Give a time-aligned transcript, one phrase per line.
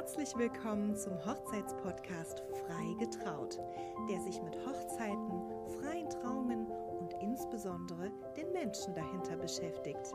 [0.00, 3.58] Herzlich willkommen zum Hochzeitspodcast Frei getraut,
[4.10, 5.42] der sich mit Hochzeiten,
[5.78, 6.66] freien Trauungen
[6.98, 10.14] und insbesondere den Menschen dahinter beschäftigt.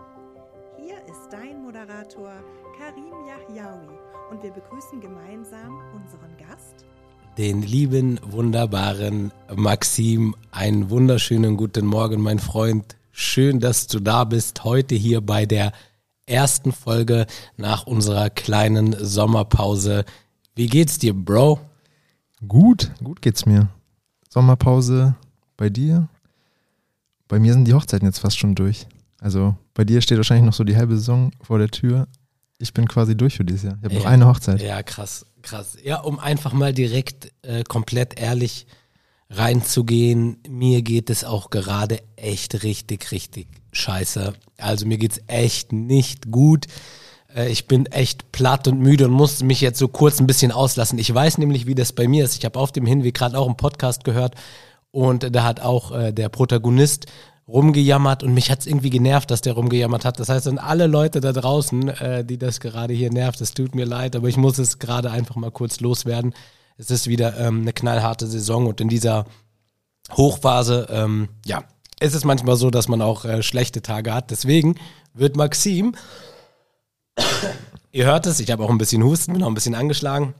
[0.79, 2.33] Hier ist dein Moderator
[2.79, 3.95] Karim Yahyaoui
[4.31, 6.83] und wir begrüßen gemeinsam unseren Gast,
[7.37, 10.35] den lieben, wunderbaren Maxim.
[10.49, 12.97] Einen wunderschönen guten Morgen, mein Freund.
[13.11, 15.73] Schön, dass du da bist, heute hier bei der
[16.25, 17.25] ersten Folge
[17.57, 20.05] nach unserer kleinen Sommerpause.
[20.55, 21.59] Wie geht's dir, Bro?
[22.47, 23.69] Gut, gut geht's mir.
[24.29, 25.15] Sommerpause
[25.57, 26.07] bei dir.
[27.27, 28.87] Bei mir sind die Hochzeiten jetzt fast schon durch.
[29.19, 32.07] Also bei dir steht wahrscheinlich noch so die halbe Saison vor der Tür.
[32.57, 33.77] Ich bin quasi durch für dieses Jahr.
[33.79, 34.61] Ich habe ja, noch eine Hochzeit.
[34.61, 35.77] Ja, krass, krass.
[35.83, 38.67] Ja, um einfach mal direkt äh, komplett ehrlich
[39.29, 44.33] reinzugehen, mir geht es auch gerade echt richtig, richtig scheiße.
[44.57, 46.67] Also mir geht's echt nicht gut.
[47.35, 50.51] Äh, ich bin echt platt und müde und muss mich jetzt so kurz ein bisschen
[50.51, 50.99] auslassen.
[50.99, 52.37] Ich weiß nämlich, wie das bei mir ist.
[52.37, 54.35] Ich habe auf dem Hinweg gerade auch einen Podcast gehört
[54.91, 57.07] und da hat auch äh, der Protagonist
[57.47, 60.19] rumgejammert und mich hat's irgendwie genervt, dass der rumgejammert hat.
[60.19, 63.75] Das heißt, an alle Leute da draußen, äh, die das gerade hier nervt, es tut
[63.75, 66.33] mir leid, aber ich muss es gerade einfach mal kurz loswerden.
[66.77, 69.25] Es ist wieder ähm, eine knallharte Saison und in dieser
[70.11, 71.63] Hochphase, ähm, ja,
[71.99, 74.29] ist es manchmal so, dass man auch äh, schlechte Tage hat.
[74.31, 74.75] Deswegen
[75.13, 75.95] wird Maxim,
[77.91, 80.33] ihr hört es, ich habe auch ein bisschen Husten, bin auch ein bisschen angeschlagen,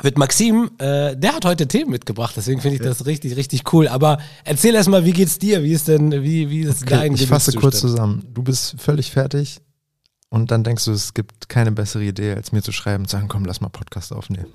[0.00, 3.88] wird Maxim, äh, der hat heute Themen mitgebracht, deswegen finde ich das richtig, richtig cool.
[3.88, 5.62] Aber erzähl erst mal, wie geht's dir?
[5.62, 8.24] Wie ist denn, wie, wie ist okay, dein Ich fasse kurz zusammen.
[8.32, 9.60] Du bist völlig fertig
[10.28, 13.28] und dann denkst du, es gibt keine bessere Idee, als mir zu schreiben und sagen,
[13.28, 14.46] komm, lass mal Podcast aufnehmen.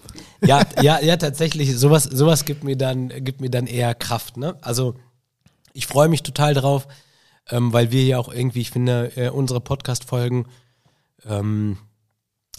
[0.46, 1.78] Ja, ja, ja, tatsächlich.
[1.78, 4.38] Sowas, sowas gibt mir dann, gibt mir dann eher Kraft.
[4.38, 4.58] Ne?
[4.62, 4.96] Also
[5.74, 6.88] ich freue mich total drauf,
[7.50, 10.46] ähm, weil wir ja auch irgendwie, ich finde, äh, unsere Podcast-Folgen
[11.26, 11.78] ähm,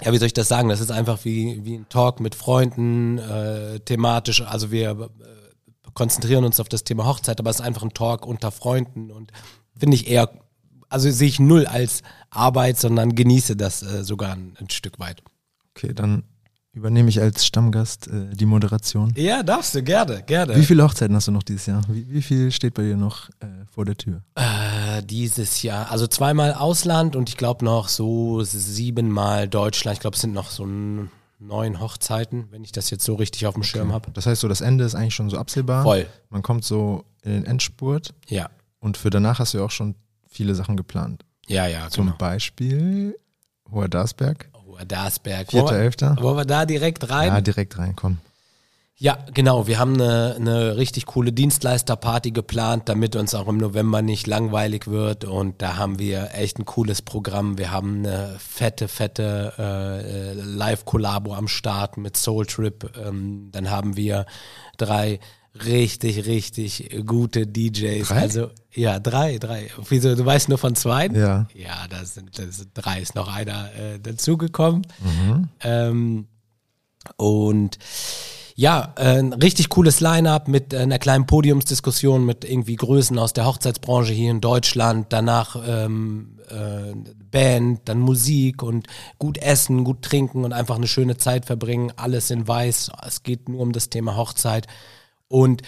[0.05, 0.69] ja, wie soll ich das sagen?
[0.69, 4.43] Das ist einfach wie, wie ein Talk mit Freunden, äh, thematisch.
[4.43, 8.27] Also wir äh, konzentrieren uns auf das Thema Hochzeit, aber es ist einfach ein Talk
[8.27, 9.33] unter Freunden und
[9.79, 10.31] finde ich eher,
[10.92, 15.23] also sehe ich null als Arbeit, sondern genieße das äh, sogar ein, ein Stück weit.
[15.75, 16.25] Okay, dann
[16.73, 19.13] übernehme ich als Stammgast äh, die Moderation.
[19.17, 20.57] Ja, darfst du, gerne, gerne.
[20.57, 21.83] Wie viele Hochzeiten hast du noch dieses Jahr?
[21.89, 24.23] Wie, wie viel steht bei dir noch äh, vor der Tür?
[24.35, 29.97] Äh, dieses Jahr, also zweimal Ausland und ich glaube noch so siebenmal Deutschland.
[29.97, 30.67] Ich glaube, es sind noch so
[31.39, 33.70] neun Hochzeiten, wenn ich das jetzt so richtig auf dem okay.
[33.70, 34.11] Schirm habe.
[34.13, 35.83] Das heißt, so das Ende ist eigentlich schon so absehbar.
[35.83, 36.07] Voll.
[36.30, 38.14] Man kommt so in den Endspurt.
[38.29, 38.48] Ja.
[38.79, 39.95] Und für danach hast du ja auch schon
[40.33, 41.25] viele Sachen geplant.
[41.47, 42.19] Ja, ja, Zum genau.
[42.19, 43.19] Beispiel
[43.70, 44.48] Hoher Darsberg.
[44.87, 45.51] Darsberg.
[45.51, 46.17] Vierter, elfter.
[46.20, 47.29] Wollen wir da direkt rein?
[47.29, 48.19] Ja, direkt rein, komm.
[48.97, 49.67] Ja, genau.
[49.67, 54.87] Wir haben eine, eine richtig coole Dienstleisterparty geplant, damit uns auch im November nicht langweilig
[54.87, 55.25] wird.
[55.25, 57.59] Und da haben wir echt ein cooles Programm.
[57.59, 62.92] Wir haben eine fette, fette äh, Live-Kollabo am Start mit Soul Trip.
[62.97, 64.27] Ähm, dann haben wir
[64.77, 65.19] drei
[65.55, 68.08] richtig, richtig gute DJs.
[68.08, 68.20] Drei?
[68.20, 69.70] Also ja, drei, drei.
[69.89, 70.14] Wieso?
[70.14, 71.07] Du weißt nur von zwei?
[71.08, 71.46] Ja.
[71.55, 73.01] Ja, da sind, das sind drei.
[73.01, 74.86] Ist noch einer äh, dazugekommen.
[75.01, 75.48] Mhm.
[75.61, 76.27] Ähm,
[77.17, 77.79] und
[78.55, 83.33] ja, äh, ein richtig cooles Line-up mit äh, einer kleinen Podiumsdiskussion mit irgendwie Größen aus
[83.33, 85.07] der Hochzeitsbranche hier in Deutschland.
[85.11, 86.95] Danach ähm, äh,
[87.30, 88.86] Band, dann Musik und
[89.18, 91.92] gut essen, gut trinken und einfach eine schöne Zeit verbringen.
[91.96, 92.91] Alles in weiß.
[93.07, 94.67] Es geht nur um das Thema Hochzeit.
[95.33, 95.63] Und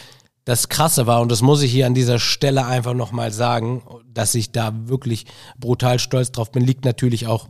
[0.45, 3.83] das Krasse war, und das muss ich hier an dieser Stelle einfach nochmal sagen,
[4.13, 5.25] dass ich da wirklich
[5.59, 7.49] brutal stolz drauf bin, liegt natürlich auch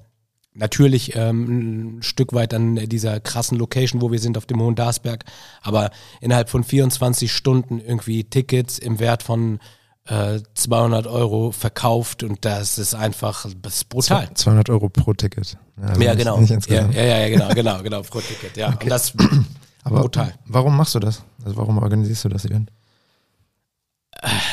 [0.53, 4.77] natürlich ähm, ein Stück weit an dieser krassen Location, wo wir sind auf dem Hohen
[4.77, 5.25] Darsberg,
[5.61, 9.59] aber innerhalb von 24 Stunden irgendwie Tickets im Wert von
[10.07, 14.29] äh, 200 Euro verkauft und das ist einfach das ist brutal.
[14.33, 15.59] 200 Euro pro Ticket.
[15.77, 16.41] Ja, also ja genau.
[16.41, 18.69] ja, ja, ja, genau, genau, genau, pro Ticket, ja.
[18.75, 18.85] Okay.
[18.85, 19.13] Und das
[19.85, 20.35] aber brutal.
[20.47, 21.23] Warum machst du das?
[21.45, 22.71] Also warum organisierst du das Event?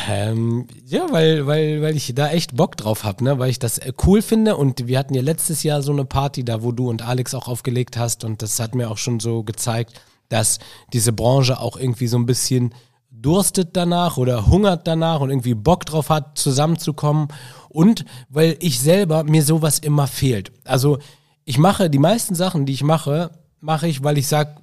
[0.09, 3.39] Ähm, ja, weil, weil, weil ich da echt Bock drauf habe, ne?
[3.39, 6.43] weil ich das äh, cool finde und wir hatten ja letztes Jahr so eine Party
[6.43, 9.43] da, wo du und Alex auch aufgelegt hast und das hat mir auch schon so
[9.43, 10.59] gezeigt, dass
[10.93, 12.73] diese Branche auch irgendwie so ein bisschen
[13.11, 17.27] durstet danach oder hungert danach und irgendwie Bock drauf hat, zusammenzukommen
[17.69, 20.51] und weil ich selber mir sowas immer fehlt.
[20.65, 20.97] Also
[21.45, 24.55] ich mache die meisten Sachen, die ich mache, mache ich, weil ich sage,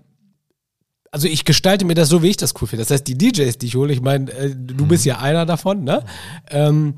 [1.11, 2.85] also ich gestalte mir das so, wie ich das cool finde.
[2.85, 5.85] Das heißt, die DJs, die ich hole, ich meine, äh, du bist ja einer davon,
[5.85, 6.05] ne?
[6.51, 6.95] Ähm,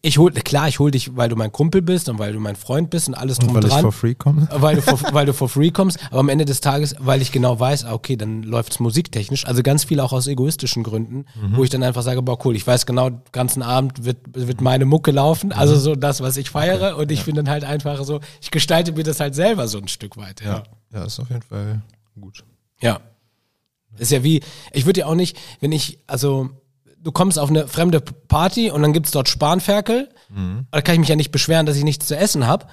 [0.00, 2.54] ich hol, klar, ich hol dich, weil du mein Kumpel bist und weil du mein
[2.54, 3.82] Freund bist und alles drum Und weil ich dran.
[3.82, 4.46] for free komme.
[4.54, 7.32] weil du, for, weil du for free kommst, aber am Ende des Tages, weil ich
[7.32, 11.64] genau weiß, ah, okay, dann läuft's musiktechnisch, also ganz viel auch aus egoistischen Gründen, wo
[11.64, 14.84] ich dann einfach sage, boah, cool, ich weiß genau, den ganzen Abend wird, wird meine
[14.84, 18.20] Mucke laufen, also so das, was ich feiere und ich finde dann halt einfach so,
[18.40, 20.62] ich gestalte mir das halt selber so ein Stück weit, ja.
[20.92, 21.82] Ja, ist auf jeden Fall
[22.20, 22.44] gut.
[22.80, 23.00] Ja.
[23.98, 24.42] Ist ja wie,
[24.72, 26.50] ich würde ja auch nicht, wenn ich, also,
[27.02, 30.08] du kommst auf eine fremde Party und dann gibt's dort Spanferkel,
[30.70, 32.66] da kann ich mich ja nicht beschweren, dass ich nichts zu essen habe.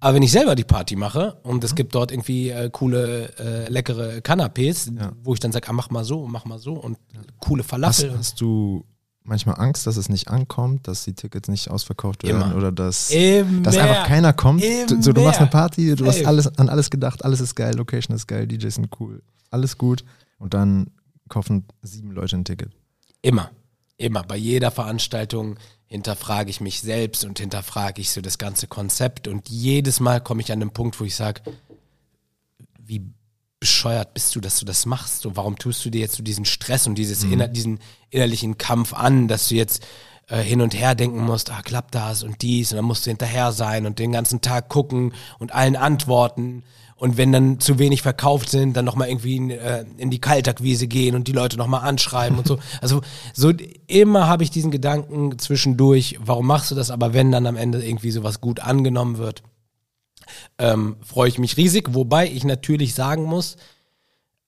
[0.00, 3.70] Aber wenn ich selber die Party mache und es gibt dort irgendwie äh, coole, äh,
[3.70, 4.90] leckere Canapés,
[5.24, 6.98] wo ich dann sage, ah, mach mal so, mach mal so und
[7.40, 8.14] coole Hast, Falafel.
[8.18, 8.84] hast du
[9.24, 12.56] manchmal Angst, dass es nicht ankommt, dass die Tickets nicht ausverkauft werden Immer.
[12.56, 13.62] oder dass, Immer.
[13.62, 14.62] dass einfach keiner kommt?
[14.62, 15.48] Du, so, du machst eine.
[15.48, 16.28] Party, du hast Safe.
[16.28, 20.04] alles, an alles gedacht, alles ist geil, Location ist geil, DJs sind cool, alles gut.
[20.38, 20.90] Und dann
[21.28, 22.72] kaufen sieben Leute ein Ticket.
[23.22, 23.50] Immer.
[23.96, 24.22] Immer.
[24.22, 29.28] Bei jeder Veranstaltung hinterfrage ich mich selbst und hinterfrage ich so das ganze Konzept.
[29.28, 31.42] Und jedes Mal komme ich an den Punkt, wo ich sage,
[32.78, 33.02] wie
[33.60, 35.22] bescheuert bist du, dass du das machst?
[35.22, 37.80] So, warum tust du dir jetzt so diesen Stress und dieses inner, diesen
[38.10, 39.84] innerlichen Kampf an, dass du jetzt
[40.28, 43.10] äh, hin und her denken musst, ah, klappt das und dies und dann musst du
[43.10, 46.64] hinterher sein und den ganzen Tag gucken und allen antworten.
[46.96, 50.88] Und wenn dann zu wenig verkauft sind, dann nochmal irgendwie in, äh, in die Kaltakquise
[50.88, 52.58] gehen und die Leute nochmal anschreiben und so.
[52.80, 53.02] Also
[53.34, 53.52] so
[53.86, 56.90] immer habe ich diesen Gedanken zwischendurch, warum machst du das?
[56.90, 59.42] Aber wenn dann am Ende irgendwie sowas gut angenommen wird,
[60.58, 61.94] ähm, freue ich mich riesig.
[61.94, 63.56] Wobei ich natürlich sagen muss,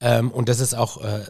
[0.00, 1.26] ähm, und das ist auch äh,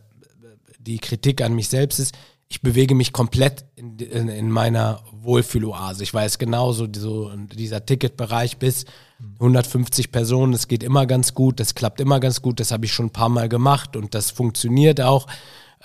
[0.78, 2.14] die Kritik an mich selbst ist,
[2.50, 6.02] ich bewege mich komplett in, in, in meiner Wohlfühloase.
[6.02, 8.86] Ich weiß genauso, so dieser Ticketbereich bis
[9.34, 12.92] 150 Personen, das geht immer ganz gut, das klappt immer ganz gut, das habe ich
[12.92, 15.26] schon ein paar Mal gemacht und das funktioniert auch.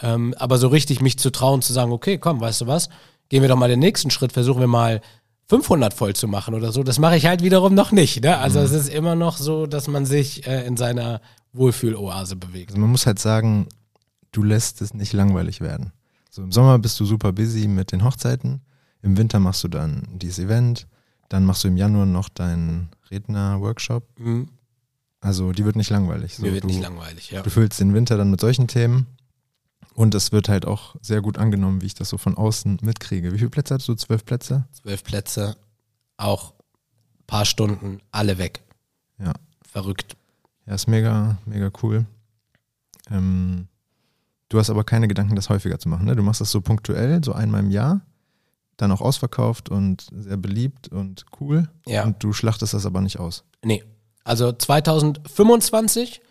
[0.01, 2.89] Ähm, aber so richtig mich zu trauen, zu sagen, okay, komm, weißt du was,
[3.27, 5.01] gehen wir doch mal den nächsten Schritt, versuchen wir mal
[5.49, 8.23] 500 voll zu machen oder so, das mache ich halt wiederum noch nicht.
[8.23, 8.37] Ne?
[8.37, 11.19] Also es ist immer noch so, dass man sich äh, in seiner
[11.51, 12.71] Wohlfühloase bewegt.
[12.71, 13.67] Also man muss halt sagen,
[14.31, 15.91] du lässt es nicht langweilig werden.
[16.33, 18.61] So im Sommer bist du super busy mit den Hochzeiten,
[19.03, 20.87] im Winter machst du dann dieses Event,
[21.29, 24.19] dann machst du im Januar noch deinen Redner-Workshop.
[24.19, 24.49] Mhm.
[25.21, 26.37] Also die wird nicht langweilig.
[26.37, 27.43] So, Mir wird du, nicht langweilig, ja.
[27.43, 29.05] Du füllst den Winter dann mit solchen Themen
[29.93, 33.31] und es wird halt auch sehr gut angenommen, wie ich das so von außen mitkriege.
[33.31, 33.93] Wie viele Plätze hast du?
[33.93, 34.65] Zwölf Plätze?
[34.71, 35.55] Zwölf Plätze,
[36.17, 36.55] auch
[37.27, 38.63] paar Stunden, alle weg.
[39.19, 39.33] Ja.
[39.61, 40.17] Verrückt.
[40.65, 42.07] Ja, ist mega, mega cool.
[43.11, 43.67] Ähm,
[44.53, 46.05] du hast aber keine Gedanken, das häufiger zu machen.
[46.05, 46.15] Ne?
[46.15, 48.01] Du machst das so punktuell, so einmal im Jahr,
[48.77, 51.69] dann auch ausverkauft und sehr beliebt und cool.
[51.87, 52.03] Ja.
[52.03, 53.43] Und du schlachtest das aber nicht aus.
[53.63, 53.83] Nee.
[54.23, 56.21] Also 2025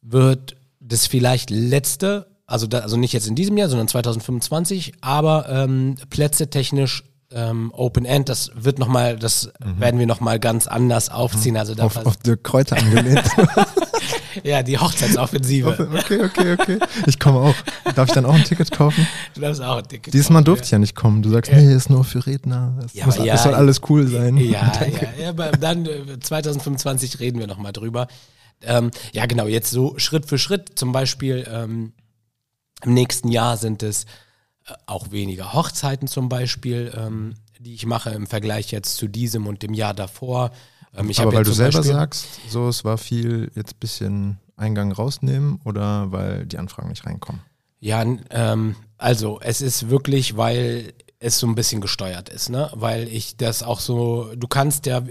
[0.00, 5.48] wird das vielleicht letzte, also, da, also nicht jetzt in diesem Jahr, sondern 2025, aber
[5.48, 7.02] ähm, Plätze technisch
[7.32, 11.56] ähm, Open End, das wird nochmal, das werden wir nochmal ganz anders aufziehen.
[11.56, 13.24] Also da Auf, auf Dirk Kräuter angelehnt.
[14.42, 15.88] ja, die Hochzeitsoffensive.
[15.94, 16.78] okay, okay, okay.
[17.06, 17.54] Ich komme auch.
[17.94, 19.06] Darf ich dann auch ein Ticket kaufen?
[19.34, 21.22] Du darfst auch ein Ticket Dieses Mal kaufen, durfte ich ja nicht kommen.
[21.22, 22.78] Du sagst, nee, ist nur für Redner.
[22.84, 24.36] Es, Ja, muss, ja, es soll alles cool sein.
[24.36, 24.72] Ja,
[25.18, 28.08] ja, ja, dann äh, 2025 reden wir nochmal drüber.
[28.62, 30.78] Ähm, ja, genau, jetzt so Schritt für Schritt.
[30.78, 31.92] Zum Beispiel ähm,
[32.82, 34.04] im nächsten Jahr sind es
[34.66, 39.46] äh, auch weniger Hochzeiten zum Beispiel, ähm, die ich mache im Vergleich jetzt zu diesem
[39.46, 40.50] und dem Jahr davor.
[40.96, 45.60] Ähm, aber weil du selber Beispiel- sagst, so es war viel jetzt bisschen Eingang rausnehmen
[45.64, 47.40] oder weil die Anfragen nicht reinkommen?
[47.80, 52.70] Ja, ähm, also es ist wirklich, weil es so ein bisschen gesteuert ist, ne?
[52.74, 55.02] Weil ich das auch so, du kannst ja,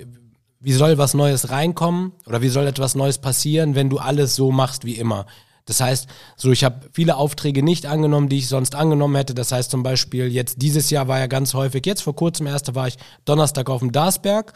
[0.59, 4.51] wie soll was Neues reinkommen oder wie soll etwas Neues passieren, wenn du alles so
[4.51, 5.25] machst wie immer?
[5.65, 9.34] Das heißt, so ich habe viele Aufträge nicht angenommen, die ich sonst angenommen hätte.
[9.34, 12.75] Das heißt zum Beispiel jetzt dieses Jahr war ja ganz häufig, jetzt vor kurzem erste
[12.75, 14.53] war ich Donnerstag auf dem Darsberg,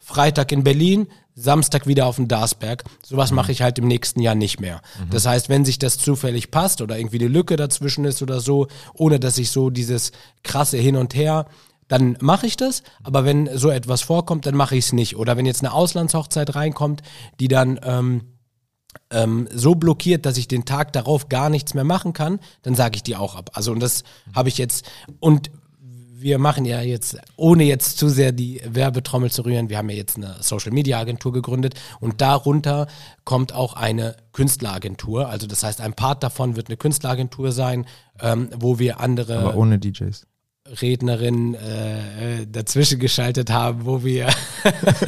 [0.00, 2.84] Freitag in Berlin, Samstag wieder auf dem Darsberg.
[3.04, 4.82] Sowas mache ich halt im nächsten Jahr nicht mehr.
[5.10, 8.66] Das heißt, wenn sich das zufällig passt oder irgendwie eine Lücke dazwischen ist oder so,
[8.94, 11.46] ohne dass ich so dieses krasse Hin und Her,
[11.88, 12.82] dann mache ich das.
[13.02, 15.16] Aber wenn so etwas vorkommt, dann mache ich es nicht.
[15.16, 17.02] Oder wenn jetzt eine Auslandshochzeit reinkommt,
[17.40, 18.22] die dann ähm,
[19.10, 22.96] ähm, so blockiert, dass ich den Tag darauf gar nichts mehr machen kann, dann sage
[22.96, 23.50] ich die auch ab.
[23.54, 24.04] Also und das
[24.34, 24.88] habe ich jetzt
[25.20, 25.50] und
[26.20, 29.96] wir machen ja jetzt, ohne jetzt zu sehr die Werbetrommel zu rühren, wir haben ja
[29.96, 32.86] jetzt eine Social Media Agentur gegründet und darunter
[33.24, 35.28] kommt auch eine Künstleragentur.
[35.28, 37.86] Also das heißt, ein Part davon wird eine Künstleragentur sein,
[38.20, 40.26] ähm, wo wir andere Aber ohne DJs.
[40.80, 44.28] Rednerin äh, äh, dazwischen geschaltet haben, wo wir,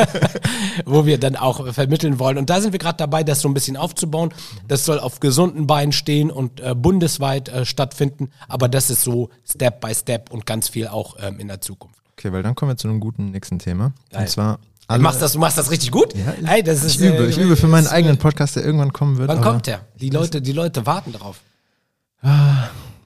[0.84, 2.38] wo wir dann auch vermitteln wollen.
[2.38, 4.32] Und da sind wir gerade dabei, das so ein bisschen aufzubauen.
[4.68, 8.30] Das soll auf gesunden Beinen stehen und äh, bundesweit äh, stattfinden.
[8.48, 12.00] Aber das ist so Step by Step und ganz viel auch ähm, in der Zukunft.
[12.18, 13.92] Okay, weil dann kommen wir zu einem guten nächsten Thema.
[14.10, 14.22] Geil.
[14.22, 16.12] Und zwar Du alle, machst, das, du machst das richtig gut?
[16.14, 18.64] Ja, Ey, das ich ist, übe, äh, ich übe für meinen eigenen äh, Podcast, der
[18.64, 19.28] irgendwann kommen wird.
[19.28, 19.86] Wann kommt der?
[20.00, 21.40] Die Leute, die Leute warten drauf.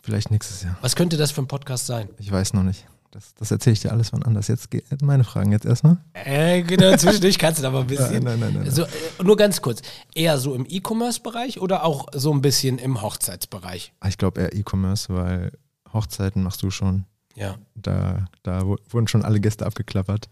[0.06, 0.78] Vielleicht nächstes Jahr.
[0.82, 2.08] Was könnte das für ein Podcast sein?
[2.20, 2.86] Ich weiß noch nicht.
[3.10, 4.46] Das, das erzähle ich dir alles wann anders.
[4.46, 4.68] Jetzt
[5.02, 5.96] meine Fragen jetzt erstmal.
[6.12, 8.22] Äh, genau, zwischendurch kannst du da mal ein bisschen.
[8.22, 8.70] Nein, nein, nein, nein.
[8.70, 8.88] So, äh,
[9.24, 9.82] nur ganz kurz.
[10.14, 13.92] Eher so im E-Commerce-Bereich oder auch so ein bisschen im Hochzeitsbereich?
[13.98, 15.50] Ah, Ich glaube eher E-Commerce, weil
[15.92, 17.04] Hochzeiten machst du schon.
[17.34, 17.56] Ja.
[17.74, 20.28] Da, da wu- wurden schon alle Gäste abgeklappert.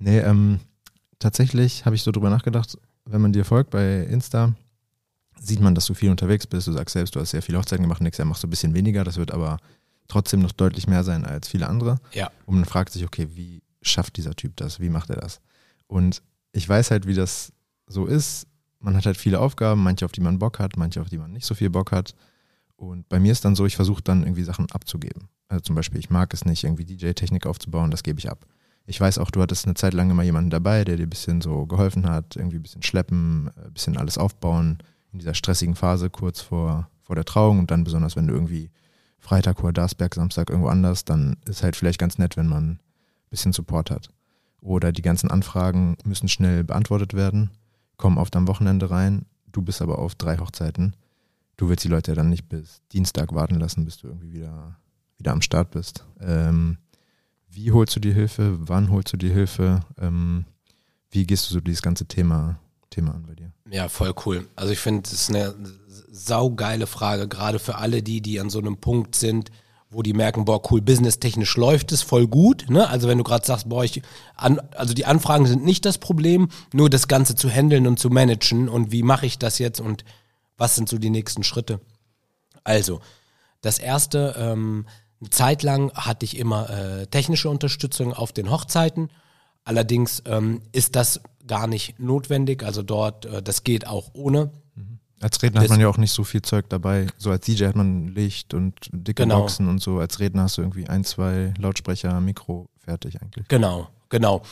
[0.00, 0.58] Nee, ähm,
[1.20, 4.54] tatsächlich habe ich so drüber nachgedacht, wenn man dir folgt bei Insta,
[5.40, 6.66] sieht man, dass du viel unterwegs bist.
[6.66, 8.74] Du sagst selbst, du hast sehr viele Hochzeiten gemacht, nächstes Jahr machst du ein bisschen
[8.74, 9.04] weniger.
[9.04, 9.58] Das wird aber
[10.08, 11.98] trotzdem noch deutlich mehr sein als viele andere.
[12.12, 12.30] Ja.
[12.46, 14.80] Und man fragt sich, okay, wie schafft dieser Typ das?
[14.80, 15.40] Wie macht er das?
[15.86, 17.52] Und ich weiß halt, wie das
[17.86, 18.46] so ist.
[18.80, 21.32] Man hat halt viele Aufgaben, manche, auf die man Bock hat, manche, auf die man
[21.32, 22.14] nicht so viel Bock hat.
[22.76, 25.28] Und bei mir ist dann so, ich versuche dann irgendwie Sachen abzugeben.
[25.48, 28.46] Also zum Beispiel, ich mag es nicht, irgendwie DJ-Technik aufzubauen, das gebe ich ab.
[28.86, 31.40] Ich weiß auch, du hattest eine Zeit lang immer jemanden dabei, der dir ein bisschen
[31.40, 34.78] so geholfen hat, irgendwie ein bisschen schleppen, ein bisschen alles aufbauen
[35.16, 38.70] in dieser stressigen Phase kurz vor, vor der Trauung und dann besonders, wenn du irgendwie
[39.18, 42.80] Freitag Hoherdarsberg, Samstag irgendwo anders, dann ist halt vielleicht ganz nett, wenn man ein
[43.30, 44.10] bisschen Support hat.
[44.60, 47.50] Oder die ganzen Anfragen müssen schnell beantwortet werden,
[47.96, 50.94] kommen oft am Wochenende rein, du bist aber auf drei Hochzeiten.
[51.56, 54.76] Du willst die Leute ja dann nicht bis Dienstag warten lassen, bis du irgendwie wieder,
[55.16, 56.04] wieder am Start bist.
[56.20, 56.76] Ähm,
[57.48, 58.58] wie holst du die Hilfe?
[58.68, 59.80] Wann holst du die Hilfe?
[59.98, 60.44] Ähm,
[61.10, 62.58] wie gehst du so dieses ganze Thema,
[62.96, 63.52] Thema an bei dir?
[63.70, 64.48] Ja, voll cool.
[64.56, 65.54] Also ich finde, das ist eine
[66.10, 69.50] saugeile Frage, gerade für alle die, die an so einem Punkt sind,
[69.90, 72.66] wo die merken, boah, cool, businesstechnisch läuft es voll gut.
[72.70, 72.88] Ne?
[72.88, 74.02] Also wenn du gerade sagst, boah, ich,
[74.34, 78.08] an, also die Anfragen sind nicht das Problem, nur das Ganze zu handeln und zu
[78.08, 80.04] managen und wie mache ich das jetzt und
[80.56, 81.80] was sind so die nächsten Schritte.
[82.64, 83.00] Also,
[83.60, 84.86] das erste, ähm,
[85.20, 89.10] eine Zeit lang hatte ich immer äh, technische Unterstützung auf den Hochzeiten.
[89.64, 92.62] Allerdings ähm, ist das gar nicht notwendig.
[92.62, 94.50] Also dort, äh, das geht auch ohne.
[95.20, 97.06] Als Redner hat man ja auch nicht so viel Zeug dabei.
[97.16, 99.40] So als DJ hat man Licht und dicke Genau.
[99.40, 99.98] Boxen und so.
[99.98, 103.48] Als Redner hast du irgendwie ein, zwei Lautsprecher, Mikro, fertig eigentlich.
[103.48, 104.42] Genau, genau.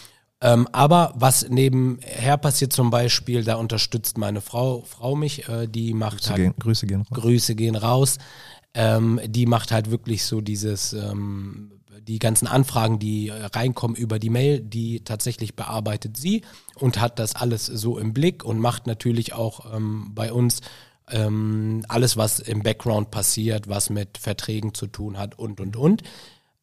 [0.41, 5.93] Ähm, aber was nebenher passiert zum Beispiel, da unterstützt meine Frau, Frau mich, äh, die
[5.95, 7.09] macht Grüße halt gehen, Grüße gehen raus.
[7.13, 8.19] Grüße gehen raus.
[8.75, 14.19] Ähm, die macht halt wirklich so dieses, ähm, die ganzen Anfragen, die äh, reinkommen über
[14.19, 16.43] die Mail, die tatsächlich bearbeitet sie
[16.79, 20.61] und hat das alles so im Blick und macht natürlich auch ähm, bei uns
[21.11, 26.03] ähm, alles, was im Background passiert, was mit Verträgen zu tun hat und, und, und.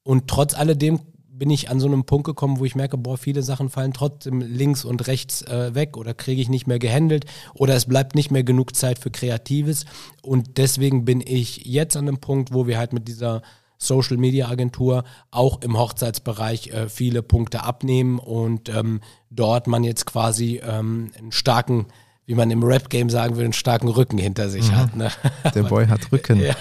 [0.04, 1.00] Und trotz alledem
[1.42, 4.42] bin ich an so einem Punkt gekommen, wo ich merke, boah, viele Sachen fallen trotzdem
[4.42, 8.30] links und rechts äh, weg oder kriege ich nicht mehr gehandelt oder es bleibt nicht
[8.30, 9.86] mehr genug Zeit für Kreatives.
[10.22, 13.42] Und deswegen bin ich jetzt an dem Punkt, wo wir halt mit dieser
[13.82, 20.06] Social Media Agentur auch im Hochzeitsbereich äh, viele Punkte abnehmen und ähm, dort man jetzt
[20.06, 21.88] quasi ähm, einen starken,
[22.26, 24.96] wie man im Rap-Game sagen würde, einen starken Rücken hinter sich hat.
[24.96, 25.10] Ne?
[25.56, 26.40] Der Boy hat Rücken.
[26.40, 26.56] Ja.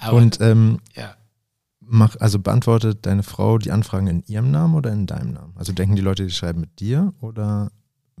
[0.00, 1.14] Aber, Und ähm, ja.
[1.80, 5.52] mach, also beantwortet deine Frau die Anfragen in ihrem Namen oder in deinem Namen?
[5.56, 7.70] Also denken die Leute, die schreiben mit dir oder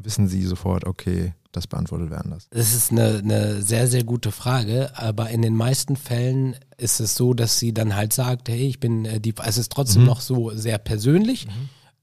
[0.02, 2.48] wissen sie sofort, okay, das beantwortet wer anders?
[2.50, 7.14] Das ist eine, eine sehr, sehr gute Frage, aber in den meisten Fällen ist es
[7.14, 10.20] so, dass sie dann halt sagt, hey, ich bin äh, die, es ist trotzdem noch
[10.20, 11.48] so sehr persönlich,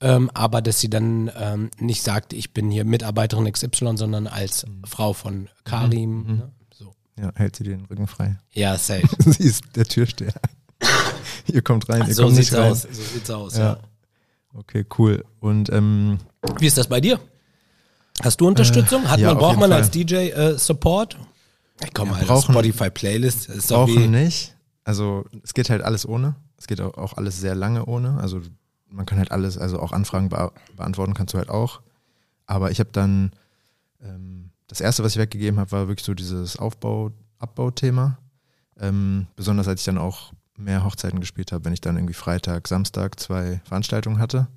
[0.01, 4.65] ähm, aber dass sie dann ähm, nicht sagt, ich bin hier Mitarbeiterin XY, sondern als
[4.85, 6.37] Frau von Karim.
[6.37, 6.51] Ne?
[6.73, 6.93] So.
[7.19, 8.37] Ja, hält sie den Rücken frei.
[8.51, 9.07] Ja, safe.
[9.19, 10.33] sie ist der Türsteher.
[11.47, 12.71] ihr kommt rein, ihr so kommt nicht rein.
[12.71, 12.81] aus.
[12.81, 13.57] So sieht's aus.
[13.57, 13.63] Ja.
[13.63, 13.79] Ja.
[14.53, 15.23] Okay, cool.
[15.39, 16.19] Und ähm,
[16.59, 17.19] Wie ist das bei dir?
[18.23, 19.09] Hast du Unterstützung?
[19.09, 19.79] Hat ja, man, braucht man Fall.
[19.79, 21.17] als DJ äh, Support?
[21.79, 24.07] Hey, komm mal, brauchen- Spotify Playlist ist doch brauchen wie.
[24.07, 24.55] nicht.
[24.83, 26.35] Also es geht halt alles ohne.
[26.57, 28.17] Es geht auch, auch alles sehr lange ohne.
[28.19, 28.41] Also
[28.89, 31.81] man kann halt alles, also auch Anfragen bea beantworten kannst du halt auch.
[32.45, 33.31] Aber ich habe dann,
[34.01, 38.17] ähm, das erste, was ich weggegeben habe, war wirklich so dieses Aufbau, Abbau-Thema.
[38.79, 42.67] Ähm, besonders als ich dann auch mehr Hochzeiten gespielt habe, wenn ich dann irgendwie Freitag,
[42.67, 44.47] Samstag zwei Veranstaltungen hatte.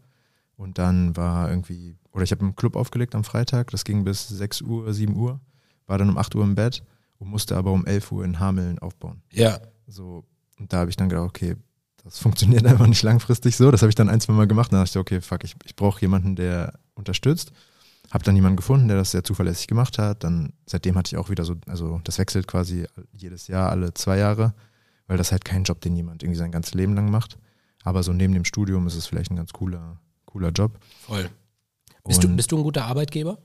[0.56, 4.28] Und dann war irgendwie, oder ich habe einen Club aufgelegt am Freitag, das ging bis
[4.28, 5.40] 6 Uhr, 7 Uhr,
[5.86, 6.82] war dann um 8 Uhr im Bett
[7.18, 9.22] und musste aber um 11 Uhr in Hameln aufbauen.
[9.32, 10.24] Ja, So,
[10.58, 11.56] und da habe ich dann gedacht, okay,
[12.04, 13.70] das funktioniert einfach nicht langfristig so.
[13.70, 14.72] Das habe ich dann ein, zwei Mal gemacht.
[14.72, 17.52] Dann dachte ich, okay, fuck, ich, ich brauche jemanden, der unterstützt.
[18.10, 20.24] Habe dann jemanden gefunden, der das sehr zuverlässig gemacht hat.
[20.24, 24.16] Dann seitdem hatte ich auch wieder so, also das wechselt quasi jedes Jahr, alle zwei
[24.18, 24.54] Jahre,
[25.06, 27.38] weil das halt kein Job, den jemand irgendwie sein ganzes Leben lang macht.
[27.84, 30.78] Aber so neben dem Studium ist es vielleicht ein ganz cooler, cooler Job.
[31.06, 31.28] voll.
[32.08, 33.38] Bist du, bist du ein guter Arbeitgeber?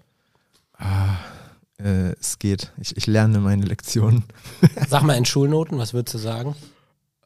[1.77, 2.71] Äh, es geht.
[2.79, 4.23] Ich, ich lerne meine Lektionen.
[4.87, 6.55] Sag mal in Schulnoten, was würdest du sagen?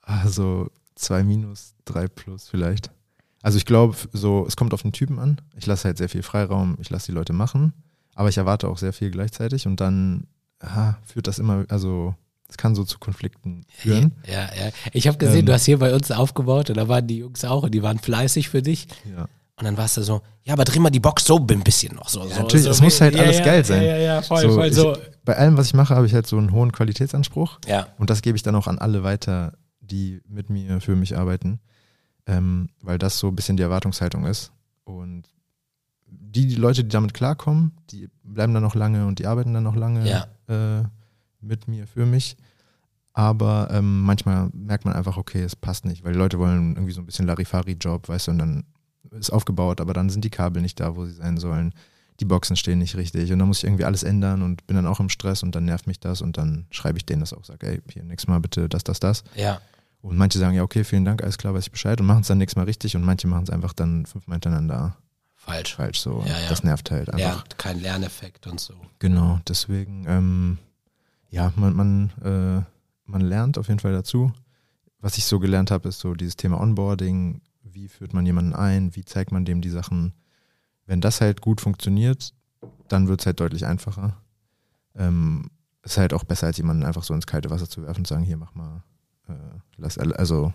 [0.02, 2.92] Also zwei minus, drei plus vielleicht.
[3.42, 5.40] Also ich glaube, so, es kommt auf den Typen an.
[5.56, 7.74] Ich lasse halt sehr viel Freiraum, ich lasse die Leute machen,
[8.16, 10.28] aber ich erwarte auch sehr viel gleichzeitig und dann
[10.60, 12.16] aha, führt das immer, also
[12.50, 14.14] es kann so zu Konflikten führen.
[14.26, 14.72] Ja, ja.
[14.94, 15.46] Ich habe gesehen, Ähm.
[15.48, 18.00] du hast hier bei uns aufgebaut und da waren die Jungs auch und die waren
[18.00, 18.88] fleißig für dich.
[19.16, 19.28] Ja.
[19.60, 22.10] Und dann warst du so, ja, aber dreh mal die Box so ein bisschen noch
[22.10, 22.22] so.
[22.28, 23.82] so natürlich, so es muss halt ja, alles ja, geil sein.
[23.82, 24.96] Ja, ja, ja, voll, So, voll ich, so.
[25.26, 28.22] Bei allem, was ich mache, habe ich halt so einen hohen Qualitätsanspruch Ja, und das
[28.22, 31.60] gebe ich dann auch an alle weiter, die mit mir, für mich arbeiten,
[32.28, 34.52] ähm, weil das so ein bisschen die Erwartungshaltung ist.
[34.84, 35.24] Und
[36.06, 39.64] die, die Leute, die damit klarkommen, die bleiben dann noch lange und die arbeiten dann
[39.64, 40.28] noch lange Ja.
[40.48, 40.84] äh,
[41.42, 42.38] mit mir, für mich.
[43.14, 46.94] Aber ähm, manchmal merkt man einfach, okay, es passt nicht, weil die Leute wollen irgendwie
[46.94, 48.64] so ein bisschen Larifari-Job, weißt du, und dann
[49.12, 51.74] ist aufgebaut, aber dann sind die Kabel nicht da, wo sie sein sollen.
[52.20, 54.88] Die Boxen stehen nicht richtig und dann muss ich irgendwie alles ändern und bin dann
[54.88, 57.46] auch im Stress und dann nervt mich das und dann schreibe ich denen das auch,
[57.46, 59.24] sage, ey, hier nächstes Mal bitte das, das, das.
[59.36, 59.62] ja.
[60.02, 62.28] Und manche sagen, ja, okay, vielen Dank, alles klar, weiß ich Bescheid und machen es
[62.28, 64.96] dann nächstes Mal richtig und manche machen es einfach dann fünfmal hintereinander
[65.36, 65.76] Falsch.
[65.76, 66.24] falsch so.
[66.26, 66.50] Ja, ja.
[66.50, 67.20] Das nervt halt einfach.
[67.20, 68.74] Ja, kein Lerneffekt und so.
[69.00, 70.58] Genau, deswegen, ähm,
[71.30, 72.64] ja, man, man, äh,
[73.06, 74.32] man lernt auf jeden Fall dazu.
[75.00, 77.42] Was ich so gelernt habe, ist so dieses Thema Onboarding.
[77.78, 78.96] Wie führt man jemanden ein?
[78.96, 80.14] Wie zeigt man dem die Sachen?
[80.88, 82.34] Wenn das halt gut funktioniert,
[82.88, 84.20] dann wird es halt deutlich einfacher.
[84.96, 85.52] Ähm,
[85.84, 88.24] ist halt auch besser, als jemanden einfach so ins kalte Wasser zu werfen und sagen,
[88.24, 88.84] hier, mach mal,
[89.28, 89.34] äh,
[89.76, 90.52] lass, also,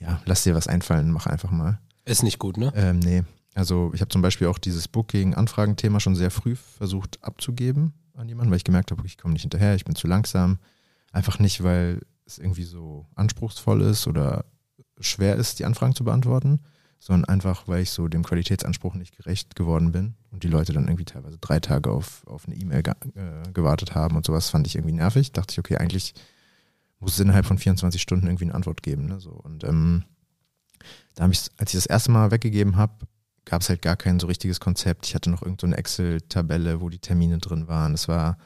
[0.00, 1.80] ja, lass dir was einfallen, mach einfach mal.
[2.04, 2.72] Ist nicht gut, ne?
[2.74, 3.22] Ähm, nee.
[3.54, 8.50] Also ich habe zum Beispiel auch dieses Booking-Anfragen-Thema schon sehr früh versucht abzugeben an jemanden,
[8.50, 10.58] weil ich gemerkt habe, ich komme nicht hinterher, ich bin zu langsam.
[11.12, 14.44] Einfach nicht, weil es irgendwie so anspruchsvoll ist oder
[15.00, 16.60] schwer ist, die Anfragen zu beantworten,
[16.98, 20.84] sondern einfach, weil ich so dem Qualitätsanspruch nicht gerecht geworden bin und die Leute dann
[20.86, 24.66] irgendwie teilweise drei Tage auf, auf eine E-Mail ge äh, gewartet haben und sowas fand
[24.66, 25.32] ich irgendwie nervig.
[25.32, 26.14] Dachte ich, okay, eigentlich
[26.98, 29.06] muss es innerhalb von 24 Stunden irgendwie eine Antwort geben.
[29.06, 29.20] Ne?
[29.20, 30.04] So, und ähm,
[31.14, 33.06] da habe ich, als ich das erste Mal weggegeben habe,
[33.44, 35.06] gab es halt gar kein so richtiges Konzept.
[35.06, 37.92] Ich hatte noch irgendeine so eine Excel-Tabelle, wo die Termine drin waren.
[37.92, 38.38] Das war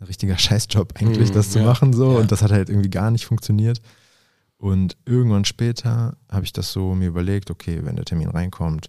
[0.00, 1.64] ein richtiger Scheißjob eigentlich, Mm, das zu ja.
[1.66, 2.12] machen so.
[2.14, 2.18] Ja.
[2.20, 3.80] Und das hat halt irgendwie gar nicht funktioniert.
[4.58, 8.88] Und irgendwann später habe ich das so mir überlegt, okay, wenn der Termin reinkommt,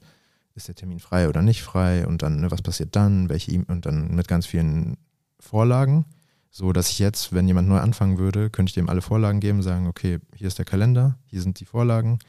[0.55, 2.07] ist der Termin frei oder nicht frei?
[2.07, 4.97] Und dann, ne, was passiert dann, welche E- und dann mit ganz vielen
[5.39, 6.05] Vorlagen,
[6.49, 9.61] so dass ich jetzt, wenn jemand neu anfangen würde, könnte ich dem alle Vorlagen geben,
[9.61, 12.19] sagen, okay, hier ist der Kalender, hier sind die Vorlagen,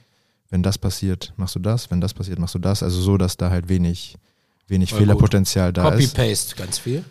[0.50, 3.36] wenn das passiert, machst du das, wenn das passiert, machst du das, also so, dass
[3.36, 4.16] da halt wenig,
[4.66, 6.14] wenig Voll Fehlerpotenzial da ist.
[6.14, 7.04] Copy-Paste, ganz viel.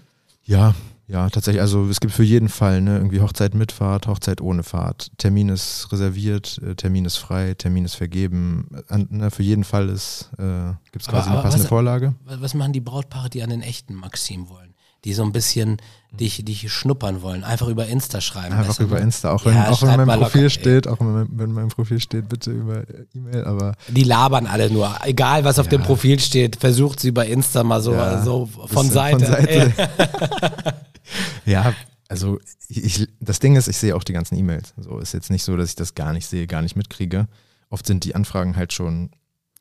[0.43, 0.75] Ja,
[1.07, 1.61] ja, tatsächlich.
[1.61, 5.09] Also es gibt für jeden Fall, ne, irgendwie Hochzeit mit Fahrt, Hochzeit ohne Fahrt.
[5.17, 8.67] Termin ist reserviert, äh, Termin ist frei, Termin ist vergeben.
[8.89, 11.69] An, ne, für jeden Fall ist, äh, gibt es Aber- quasi eine aber passende was-
[11.69, 12.15] Vorlage.
[12.25, 14.73] Was machen die Brautpaare, die an den echten Maxim wollen?
[15.05, 15.77] Die so ein bisschen
[16.11, 18.53] dich, dich schnuppern wollen, einfach über Insta schreiben.
[18.55, 18.99] Einfach weißt du, über?
[18.99, 21.67] Insta, auch wenn, Ja, auch wenn mein Profil locker, steht, auch wenn, mein- wenn mein
[21.69, 24.93] Profil steht, bitte über äh, E-Mail, aber Die labern alle nur.
[25.05, 25.71] Egal, was auf Ja.
[25.77, 29.19] dem Profil steht, versucht sie bei Insta mal so, Ja, so von Seite.
[29.19, 29.73] Von Seite.
[31.45, 31.73] ja,
[32.09, 34.73] also ich, das Ding ist, ich sehe auch die ganzen E-Mails.
[34.77, 37.27] So ist jetzt nicht so, dass ich das gar nicht sehe, gar nicht mitkriege.
[37.69, 39.11] Oft sind die Anfragen halt schon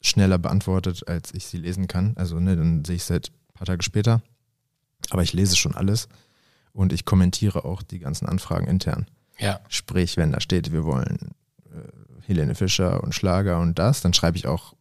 [0.01, 2.13] schneller beantwortet, als ich sie lesen kann.
[2.17, 4.23] Also ne, dann sehe ich es halt ein paar Tage später.
[5.11, 6.09] Aber ich lese schon alles
[6.73, 9.07] und ich kommentiere auch die ganzen Anfragen intern.
[9.39, 9.61] Ja.
[9.69, 11.33] Sprich, wenn da steht, wir wollen
[11.73, 14.75] äh, Helene Fischer und Schlager und das, dann schreibe ich auch,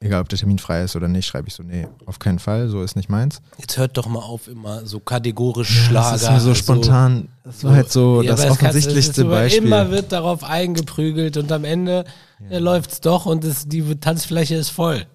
[0.00, 2.68] egal ob der Termin frei ist oder nicht, schreibe ich so, nee, auf keinen Fall,
[2.68, 3.40] so ist nicht meins.
[3.58, 6.12] Jetzt hört doch mal auf, immer so kategorisch Schlager.
[6.12, 9.64] das ist mir so spontan, das war halt so Ja, das offensichtlichste immer- Beispiel.
[9.66, 12.04] Immer wird darauf eingeprügelt und am Ende
[12.50, 12.58] ja.
[12.58, 15.06] läuft's doch und es, die Tanzfläche ist voll.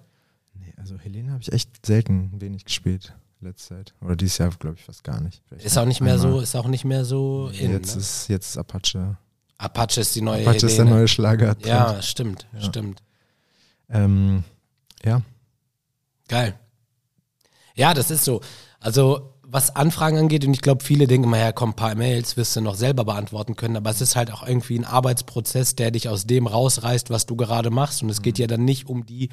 [0.54, 3.94] Nee, also Helene habe ich echt selten wenig gespielt, letzte Zeit.
[4.04, 5.42] Oder dieses Jahr, glaube ich, fast gar nicht.
[5.48, 6.32] Vielleicht Ist auch nicht mehr einmal.
[6.32, 7.70] so, ist auch nicht mehr so in.
[7.72, 8.00] Jetzt ne?
[8.00, 9.16] ist, jetzt ist Apache.
[9.58, 10.90] Apache ist die neue Apache ist der Helene.
[10.96, 11.56] neue Schlager.
[11.64, 12.62] Ja, stimmt, Ja.
[12.62, 13.00] stimmt.
[13.88, 14.42] Ähm,
[15.04, 15.22] ja,
[16.28, 16.54] Geil.
[17.74, 18.40] Ja, das ist so.
[18.80, 22.36] Also, was Anfragen angeht, und ich glaube, viele denken immer, ja, komm, ein paar Mails
[22.36, 25.90] wirst du noch selber beantworten können, aber es ist halt auch irgendwie ein Arbeitsprozess, der
[25.90, 28.02] dich aus dem rausreißt, was du gerade machst.
[28.02, 29.28] Und es geht ja dann nicht um die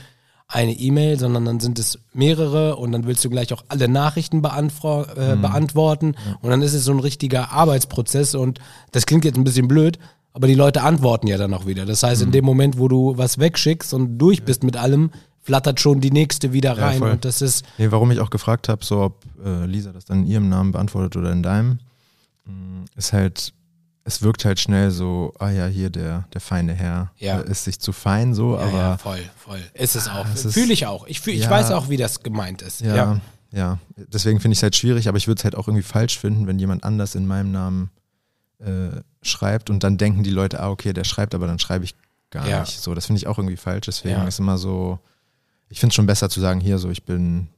[0.49, 4.41] eine E-Mail, sondern dann sind es mehrere und dann willst du gleich auch alle Nachrichten
[4.41, 6.15] beantwo äh, beantworten.
[6.41, 8.59] Und dann ist es so ein richtiger Arbeitsprozess und
[8.91, 9.99] das klingt jetzt ein bisschen blöd,
[10.33, 11.85] aber die Leute antworten ja dann auch wieder.
[11.85, 15.11] Das heißt, in dem Moment, wo du was wegschickst und durch bist mit allem,
[15.49, 17.09] flattert schon die nächste wieder Ja, rein voll.
[17.11, 20.19] und das ist Nee, warum ich auch gefragt habe, so ob äh, Lisa das dann
[20.19, 21.79] in ihrem Namen beantwortet oder in deinem,
[22.45, 23.51] mh, ist halt,
[24.03, 27.39] es wirkt halt schnell so, ah ja, hier der, der feine Herr Ja.
[27.39, 29.59] äh, ist sich zu fein so, ja, aber ja, voll, voll.
[29.73, 30.25] Ist es auch.
[30.31, 31.07] ist- Fühle ich auch.
[31.07, 32.81] Ich, fühl, ich weiß auch, wie das gemeint ist.
[32.81, 33.19] ja,
[33.51, 33.79] Ja.
[33.95, 36.45] deswegen finde ich es halt schwierig, aber ich würde es halt auch irgendwie falsch finden,
[36.45, 37.89] wenn jemand anders in meinem Namen
[38.59, 41.95] äh, schreibt und dann denken die Leute, ah, okay, der schreibt, aber dann schreibe ich,
[42.29, 42.79] gar nicht.
[42.79, 43.87] So, das finde ich auch irgendwie falsch.
[43.87, 44.99] Deswegen ist immer so,
[45.69, 47.49] ich finde es schon besser zu sagen, hier so, ich bin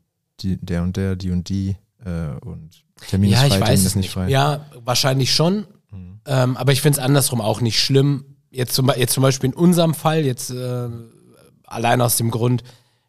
[0.41, 3.69] die, der und der, die und die äh, und Termin ja, ist ich frei, weiß
[3.69, 4.29] Termin ist nicht frei.
[4.29, 5.65] Ja, wahrscheinlich schon.
[5.91, 6.19] Mhm.
[6.25, 8.25] Ähm, aber ich finde es andersrum auch nicht schlimm.
[8.51, 10.89] Jetzt zum, jetzt zum Beispiel in unserem Fall, jetzt äh,
[11.65, 12.63] allein aus dem Grund,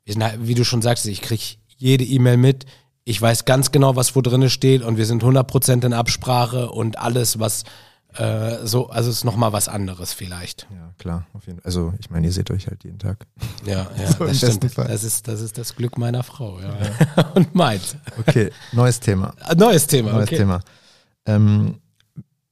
[0.08, 1.42] halt, wie du schon sagst, ich kriege
[1.76, 2.66] jede E-Mail mit.
[3.04, 6.98] Ich weiß ganz genau, was wo drinne steht und wir sind 100% in Absprache und
[6.98, 7.64] alles, was
[8.16, 10.66] äh, so, also ist nochmal was anderes vielleicht.
[10.70, 11.66] Ja, klar, auf jeden Fall.
[11.66, 13.27] Also, ich meine, ihr seht euch halt jeden Tag.
[13.64, 14.72] Ja, ja So das stimmt.
[14.72, 14.88] Fall.
[14.88, 16.77] Das ist, das ist das Glück meiner Frau, ja.
[17.35, 17.96] und meins.
[18.18, 19.35] Okay, neues Thema.
[19.40, 20.37] Ah, Neues Thema, Neues okay.
[20.38, 20.61] Thema.
[21.27, 21.81] Ähm,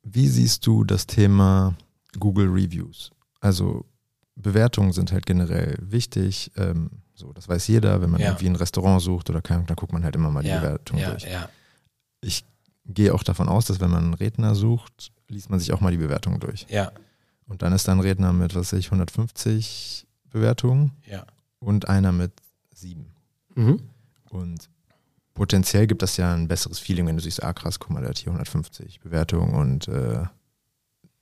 [0.03, 1.75] wie siehst du das Thema
[2.19, 3.11] Google Reviews?
[3.41, 3.85] Also
[4.37, 6.51] Bewertungen sind halt generell wichtig.
[6.57, 8.29] Ähm, so, das weiß jeder, wenn man Ja.
[8.29, 10.99] irgendwie ein Restaurant sucht oder kann, dann guckt man halt immer mal die Ja, Bewertung
[10.99, 11.25] ja, durch.
[11.25, 11.49] ja.
[12.23, 12.45] Ich
[12.87, 15.91] gehe auch davon aus, dass wenn man einen Redner sucht, liest man sich auch mal
[15.93, 16.67] die Bewertung durch.
[16.69, 16.93] Ja,
[17.47, 21.25] Und dann ist da ein Redner mit, was weiß ich, 150 Bewertungen ja.
[21.59, 22.33] und einer mit
[22.75, 23.07] sieben.
[23.55, 23.81] Mhm.
[24.31, 24.69] Und
[25.35, 28.11] potenziell gibt das ja ein besseres Feeling, wenn du siehst, ah krass, guck mal, der
[28.11, 30.25] hat hier 150 Bewertungen und äh,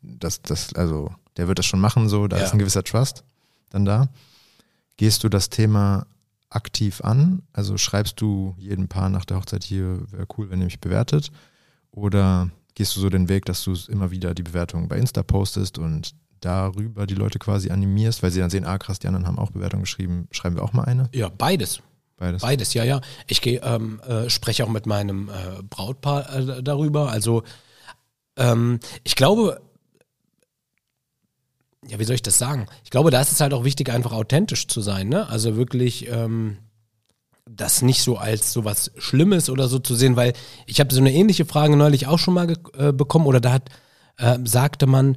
[0.03, 2.45] das, das, also der wird das schon machen, so, da Ja.
[2.45, 3.25] ist ein gewisser Trust
[3.71, 4.09] dann da.
[4.97, 6.07] Gehst du das Thema
[6.51, 7.43] aktiv an?
[7.53, 11.31] Also schreibst du jedem Paar nach der Hochzeit hier, wäre cool, wenn ihr mich bewertet?
[11.91, 15.79] Oder gehst du so den Weg, dass du immer wieder die Bewertungen bei Insta postest
[15.79, 19.39] und darüber die Leute quasi animierst, weil sie dann sehen, ah krass, die anderen haben
[19.39, 21.11] auch Bewertungen geschrieben, schreiben wir auch mal eine?
[21.13, 21.83] Ja, beides.
[22.17, 22.43] Beides.
[22.43, 23.01] Beides, ja, ja.
[23.27, 27.11] Ich gehe, ähm, äh, spreche auch mit meinem äh, Brautpaar äh, darüber.
[27.11, 27.43] Also
[28.37, 29.61] ähm, ich glaube,
[31.87, 32.67] ja, wie soll ich das sagen?
[32.85, 35.29] Ich glaube, da ist es halt auch wichtig, einfach authentisch zu sein, ne?
[35.29, 36.59] Also wirklich ähm,
[37.51, 40.33] das nicht so als so was Schlimmes oder so zu sehen, weil
[40.67, 43.69] ich habe so eine ähnliche Frage neulich auch schon mal äh, bekommen oder da hat,
[44.19, 45.17] äh, sagte man,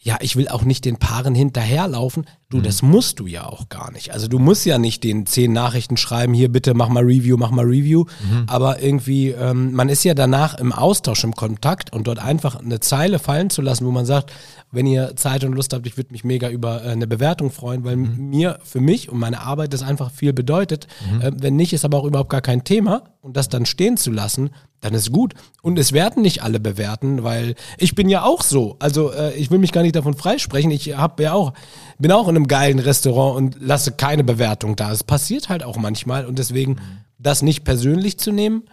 [0.00, 2.24] ja, ich will auch nicht den Paaren hinterherlaufen.
[2.50, 4.12] Du, das musst du ja auch gar nicht.
[4.12, 7.50] Also du musst ja nicht den zehn Nachrichten schreiben, hier bitte mach mal Review, mach
[7.50, 8.04] mal Review.
[8.46, 12.80] Aber irgendwie, ähm, man ist ja danach im Austausch, im Kontakt und dort einfach eine
[12.80, 14.32] Zeile fallen zu lassen, wo man sagt,
[14.70, 17.84] wenn ihr Zeit und Lust habt, ich würde mich mega über äh, eine Bewertung freuen,
[17.84, 20.86] weil mir, für mich und meine Arbeit das einfach viel bedeutet.
[21.20, 23.02] Äh, wenn nicht, ist aber auch überhaupt gar kein Thema.
[23.20, 25.34] Und das dann stehen zu lassen, dann ist gut.
[25.62, 28.76] Und es werden nicht alle bewerten, weil ich bin ja auch so.
[28.78, 30.70] Also äh, ich will mich gar nicht davon freisprechen.
[30.70, 31.52] Ich habe ja auch,
[31.98, 34.92] bin auch in einem geilen Restaurant und lasse keine Bewertung da.
[34.92, 36.76] Es passiert halt auch manchmal und deswegen
[37.18, 38.64] das nicht persönlich zu nehmen.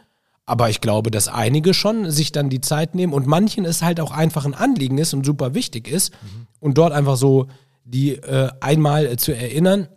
[0.46, 4.00] Aber ich glaube, dass einige schon sich dann die Zeit nehmen und manchen es halt
[4.00, 6.14] auch einfach ein Anliegen ist und super wichtig ist.
[6.60, 7.48] Und dort einfach so
[7.84, 9.88] die äh, einmal äh, zu erinnern,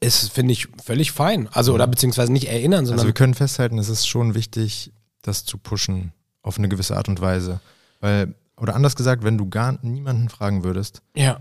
[0.00, 1.48] ist, finde ich, völlig fein.
[1.52, 5.44] Also, oder beziehungsweise nicht erinnern, Also sondern wir können festhalten, es ist schon wichtig, das
[5.44, 7.60] zu pushen auf eine gewisse Art und Weise.
[8.00, 11.40] Weil, oder anders gesagt, wenn du gar niemanden fragen würdest, ja.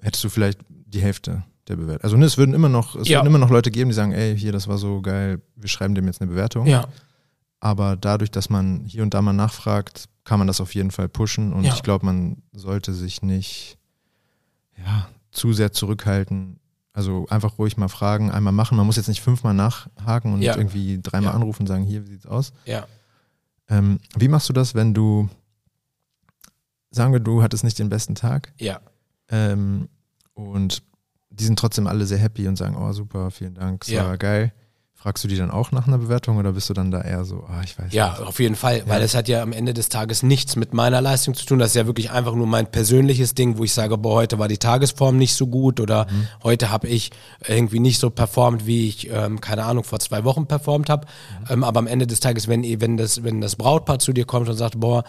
[0.00, 2.04] hättest du vielleicht die Hälfte der Bewertung.
[2.04, 3.18] Also ne, es würden immer noch, es Ja.
[3.18, 5.94] würden immer noch Leute geben, die sagen, ey, hier, das war so geil, wir schreiben
[5.96, 6.66] dem jetzt eine Bewertung.
[6.66, 6.86] Ja,
[7.58, 11.08] Aber dadurch, dass man hier und da mal nachfragt, kann man das auf jeden Fall
[11.08, 11.52] pushen.
[11.52, 11.74] Und Ja.
[11.74, 13.78] ich glaube, man sollte sich nicht
[14.76, 16.60] ja, zu sehr zurückhalten.
[16.92, 18.76] Also einfach ruhig mal fragen, einmal machen.
[18.76, 20.56] Man muss jetzt nicht fünfmal nachhaken und Ja.
[20.56, 22.52] irgendwie dreimal anrufen und sagen, hier, wie sieht's aus?
[22.64, 22.86] ja,
[23.68, 25.28] Ähm, wie machst du das, wenn du,
[26.90, 28.80] sagen wir, du hattest nicht den besten Tag ja.
[29.28, 29.88] ähm,
[30.34, 30.82] und
[31.30, 34.06] die sind trotzdem alle sehr happy und sagen, oh super, vielen Dank, es Ja.
[34.06, 34.52] war geil.
[34.98, 37.44] Fragst du die dann auch nach einer Bewertung oder bist du dann da eher so,
[37.48, 38.22] ah, ich weiß Ja, nicht.
[38.26, 41.34] auf jeden Fall, weil es hat ja am Ende des Tages nichts mit meiner Leistung
[41.34, 41.58] zu tun.
[41.60, 44.48] Das ist ja wirklich einfach nur mein persönliches Ding, wo ich sage, boah, heute war
[44.48, 46.28] die Tagesform nicht so gut oder Mhm.
[46.42, 47.10] heute habe ich
[47.46, 51.06] irgendwie nicht so performt, wie ich, ähm, keine Ahnung, vor zwei Wochen performt habe.
[51.40, 51.46] Mhm.
[51.52, 54.48] Ähm, aber am Ende des Tages, wenn, wenn, das, wenn das Brautpaar zu dir kommt
[54.48, 55.04] und sagt, boah,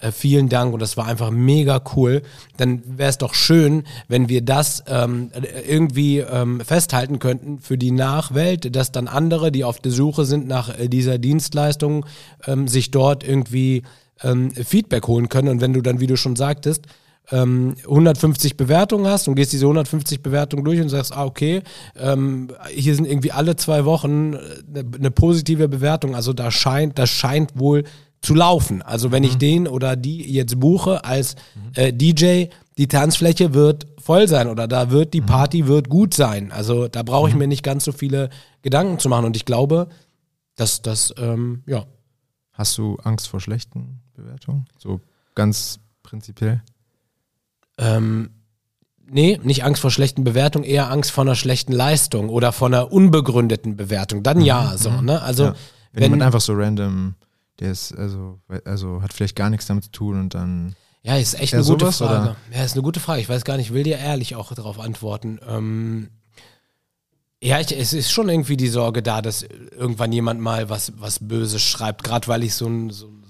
[0.00, 2.22] äh, vielen Dank und das war einfach mega cool,
[2.56, 5.30] dann wäre es doch schön, wenn wir das ähm,
[5.68, 10.46] irgendwie ähm, festhalten könnten für die Nachwelt, dass dann andere, die auf der Suche sind
[10.46, 12.06] nach äh, dieser Dienstleistung,
[12.46, 13.82] ähm, sich dort irgendwie
[14.22, 15.48] ähm, Feedback holen können.
[15.48, 16.86] Und wenn du dann, wie du schon sagtest,
[17.30, 21.62] ähm, 150 Bewertungen hast und gehst diese 150 Bewertungen durch und sagst, ah, okay,
[21.96, 26.14] ähm, hier sind irgendwie alle zwei Wochen eine, eine positive Bewertung.
[26.14, 27.84] Also da scheint, das scheint wohl
[28.22, 28.82] zu laufen.
[28.82, 31.36] Also wenn ich den oder die jetzt buche als
[31.74, 32.46] äh, DJ,
[32.78, 36.50] die Tanzfläche wird voll sein oder da wird die Party wird gut sein.
[36.52, 38.30] Also da brauche ich mir nicht ganz so viele
[38.62, 39.26] Gedanken zu machen.
[39.26, 39.88] Und ich glaube,
[40.54, 41.84] dass das, ähm, ja,
[42.52, 44.66] Hast du Angst vor schlechten Bewertungen?
[44.78, 45.00] So
[45.34, 46.62] ganz prinzipiell?
[47.78, 48.30] Ähm,
[49.06, 52.92] nee, nicht Angst vor schlechten Bewertungen, eher Angst vor einer schlechten Leistung oder vor einer
[52.92, 54.22] unbegründeten Bewertung.
[54.22, 55.22] Dann ja, so, ne?
[55.22, 55.54] Also, Ja.
[55.94, 57.14] Wenn, wenn, jemand einfach so random,
[57.62, 60.74] der ist, also, also hat vielleicht gar nichts damit zu tun und dann.
[61.04, 62.22] Ja, ist echt eine gute Frage.
[62.22, 62.36] oder?
[62.52, 63.20] Ja, ist eine gute Frage.
[63.20, 65.38] Ich weiß gar nicht, ich will dir ehrlich auch darauf antworten.
[65.48, 66.10] Ähm,
[67.40, 71.18] ja, ich, es ist schon irgendwie die Sorge da, dass irgendwann jemand mal was, was
[71.20, 73.21] Böses schreibt, gerade weil ich so, ein, so, ein,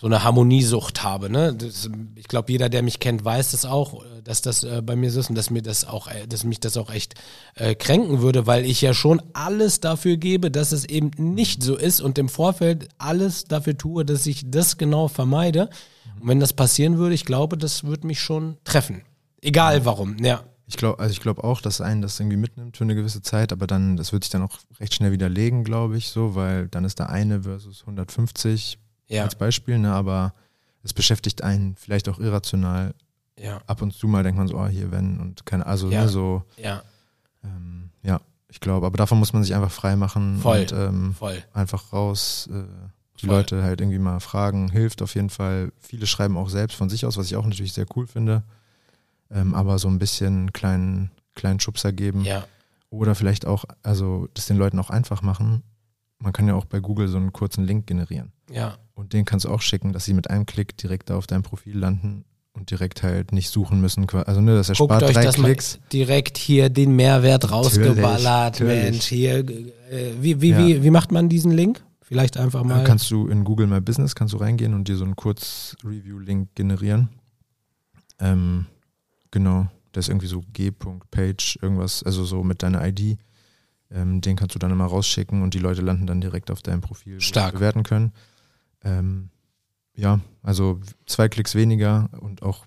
[0.00, 1.28] so eine Harmoniesucht habe.
[1.28, 1.54] Ne?
[1.54, 4.94] Das, ich glaube, jeder, der mich kennt, weiß das auch, äh, dass das äh, bei
[4.94, 7.14] mir so ist und dass mir das auch, äh, dass mich das auch echt
[7.56, 11.76] äh, kränken würde, weil ich ja schon alles dafür gebe, dass es eben nicht so
[11.76, 15.68] ist und im Vorfeld alles dafür tue, dass ich das genau vermeide.
[16.20, 19.02] Und wenn das passieren würde, ich glaube, das würde mich schon treffen.
[19.40, 20.44] Egal warum, ja.
[20.68, 23.52] Ich glaube, also ich glaube auch, dass einen das irgendwie mitnimmt für eine gewisse Zeit,
[23.52, 26.84] aber dann, das wird sich dann auch recht schnell widerlegen, glaube ich, so, weil dann
[26.84, 30.34] ist da eine versus 150 Ja, als Beispiel, ne, aber
[30.82, 32.94] es beschäftigt einen vielleicht auch irrational.
[33.38, 36.02] ja, Ab und zu mal denkt man so, oh, hier, wenn und keine, also Ja.
[36.02, 36.82] ne, so, ja,
[37.44, 40.60] ähm, ja, ich glaube, aber davon muss man sich einfach frei machen Voll.
[40.60, 41.42] und ähm, voll.
[41.52, 42.64] einfach raus, äh,
[43.20, 43.36] die Voll.
[43.36, 45.72] Leute halt irgendwie mal fragen, hilft auf jeden Fall.
[45.80, 48.42] Viele schreiben auch selbst von sich aus, was ich auch natürlich sehr cool finde.
[49.30, 52.24] Ähm, aber so ein bisschen einen kleinen, kleinen Schubser geben.
[52.24, 52.46] Ja,
[52.90, 55.62] Oder vielleicht auch, also das den Leuten auch einfach machen.
[56.18, 58.32] Man kann ja auch bei Google so einen kurzen Link generieren.
[58.50, 61.44] ja, Und den kannst du auch schicken, dass sie mit einem Klick direkt auf deinem
[61.44, 64.10] Profil landen und direkt halt nicht suchen müssen.
[64.10, 65.78] Also ne, das Guckt erspart euch drei das Klicks.
[65.92, 68.82] direkt hier den Mehrwert rausgeballert, natürlich.
[68.90, 69.04] Mensch.
[69.04, 70.58] Hier, äh, wie, wie, Ja.
[70.58, 71.84] wie, wie macht man diesen Link?
[72.02, 72.82] Vielleicht einfach Dann mal.
[72.84, 77.08] kannst du in Google My Business kannst du reingehen und dir so einen Kurz-Review-Link generieren.
[78.18, 78.66] Ähm,
[79.30, 83.16] genau, das ist irgendwie so g.page, irgendwas, also so mit deiner ID.
[83.92, 86.80] Ähm, den kannst du dann immer rausschicken und die Leute landen dann direkt auf deinem
[86.80, 87.54] Profil, Stark.
[87.54, 88.12] bewerten können.
[88.84, 89.30] Ähm,
[89.94, 92.64] ja, also zwei Klicks weniger und auch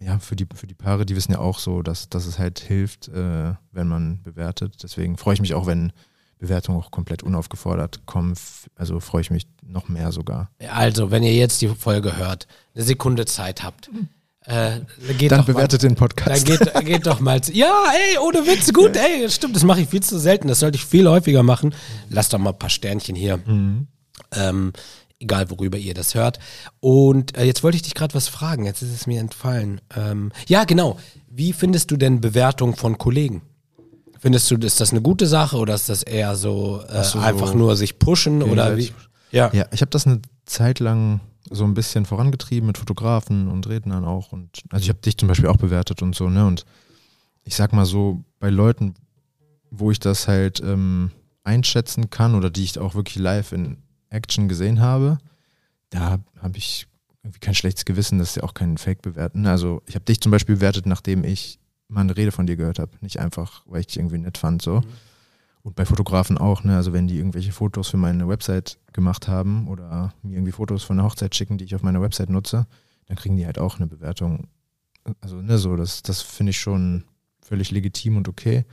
[0.00, 2.58] ja, für die, für die Paare, die wissen ja auch so, dass, dass es halt
[2.58, 4.82] hilft, äh, wenn man bewertet.
[4.82, 5.92] Deswegen freue ich mich auch, wenn
[6.38, 8.34] Bewertungen auch komplett unaufgefordert kommen.
[8.74, 10.50] Also freue ich mich noch mehr sogar.
[10.72, 13.90] Also, wenn ihr jetzt die Folge hört, eine Sekunde Zeit habt,
[14.46, 14.80] äh,
[15.16, 16.48] geht Dann doch bewertet den Mal, Podcast.
[16.48, 17.40] dann geht, geht doch mal.
[17.40, 20.48] zu- Ja, ey, ohne Witz, gut, ey, stimmt, das mache ich viel zu selten.
[20.48, 21.72] Das sollte ich viel häufiger machen.
[22.10, 23.36] Lasst doch mal ein paar Sternchen hier.
[23.36, 23.86] Mhm.
[24.34, 24.72] Ähm,
[25.22, 26.38] egal, worüber ihr das hört.
[26.80, 28.64] Und äh, jetzt wollte ich dich gerade was fragen.
[28.64, 29.80] Jetzt ist es mir entfallen.
[29.96, 30.98] Ähm, ja, genau.
[31.28, 33.42] Wie findest du denn Bewertungen von Kollegen?
[34.18, 37.54] Findest du, ist das eine gute Sache oder ist das eher so, äh, so, einfach
[37.54, 38.92] nur sich pushen oder wie?
[39.32, 39.50] Ja.
[39.52, 44.04] Ja, ich habe das eine Zeit lang so ein bisschen vorangetrieben mit Fotografen und Rednern
[44.04, 44.32] auch.
[44.32, 46.46] Und also ich habe dich zum Beispiel auch bewertet und so, ne?
[46.46, 46.64] Und
[47.44, 48.94] ich sag mal so, bei Leuten,
[49.70, 51.10] wo ich das halt ähm,
[51.44, 53.78] einschätzen kann oder die ich auch wirklich live in
[54.12, 55.18] Action gesehen habe,
[55.90, 56.86] da habe ich
[57.22, 59.46] irgendwie kein schlechtes Gewissen, dass sie auch keinen Fake bewerten.
[59.46, 62.78] Also ich habe dich zum Beispiel bewertet, nachdem ich mal eine Rede von dir gehört
[62.78, 62.92] habe.
[63.00, 64.82] Nicht einfach, weil ich dich irgendwie nett fand, so.
[65.62, 66.74] Und bei Fotografen auch, ne?
[66.74, 70.96] Also wenn die irgendwelche Fotos für meine Website gemacht haben oder mir irgendwie Fotos von
[70.96, 72.66] der Hochzeit schicken, die ich auf meiner Website nutze,
[73.06, 74.48] dann kriegen die halt auch eine Bewertung.
[75.20, 77.04] Also, ne, so, das, das finde ich schon
[77.40, 78.64] völlig legitim und okay.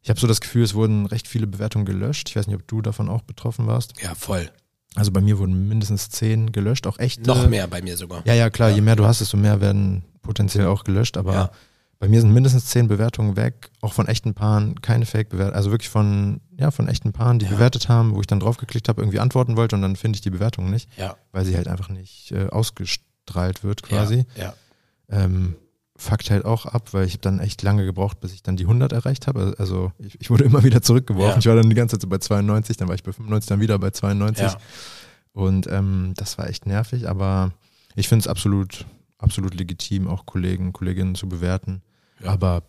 [0.00, 2.28] Ich habe so das Gefühl, es wurden recht viele Bewertungen gelöscht.
[2.28, 4.00] Ich weiß nicht, ob du davon auch betroffen warst.
[4.00, 4.50] Ja, voll.
[4.94, 7.26] Also bei mir wurden mindestens zehn gelöscht, auch echt.
[7.26, 8.22] Noch mehr bei mir sogar.
[8.26, 11.50] Ja, ja, klar, je mehr du hast, desto mehr werden potenziell auch gelöscht, aber Ja.
[11.98, 15.88] bei mir sind mindestens zehn Bewertungen weg, auch von echten Paaren, keine Fake-Bewertungen, also wirklich
[15.88, 17.52] von, ja, von echten Paaren, die Ja.
[17.52, 20.30] bewertet haben, wo ich dann draufgeklickt habe, irgendwie antworten wollte und dann finde ich die
[20.30, 21.16] Bewertung nicht, Ja.
[21.32, 24.26] weil sie halt einfach nicht äh, ausgestrahlt wird quasi.
[24.36, 24.54] Ja.
[25.08, 25.56] Ähm,
[25.96, 28.64] fuckt halt auch ab, weil ich habe dann echt lange gebraucht, bis ich dann die
[28.64, 29.54] 100 erreicht habe.
[29.58, 31.34] Also ich, ich wurde immer wieder zurückgeworfen.
[31.34, 31.38] Ja.
[31.38, 33.60] Ich war dann die ganze Zeit so bei 92, dann war ich bei 95, dann
[33.60, 34.44] wieder bei 92.
[34.44, 34.56] Ja.
[35.32, 37.52] Und ähm, das war echt nervig, aber
[37.94, 38.86] ich finde es absolut,
[39.18, 41.82] absolut legitim, auch Kollegen, Kolleginnen zu bewerten.
[42.20, 42.32] Ja.
[42.32, 42.62] Aber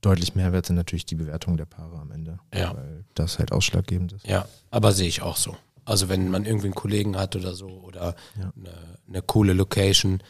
[0.00, 2.38] deutlich mehr wert sind natürlich die Bewertungen der Paare am Ende.
[2.54, 2.74] Ja.
[2.74, 4.26] Weil das halt ausschlaggebend ist.
[4.26, 5.56] Ja, aber sehe ich auch so.
[5.84, 8.74] Also wenn man irgendwie einen Kollegen hat oder so oder eine,
[9.08, 10.22] eine coole Location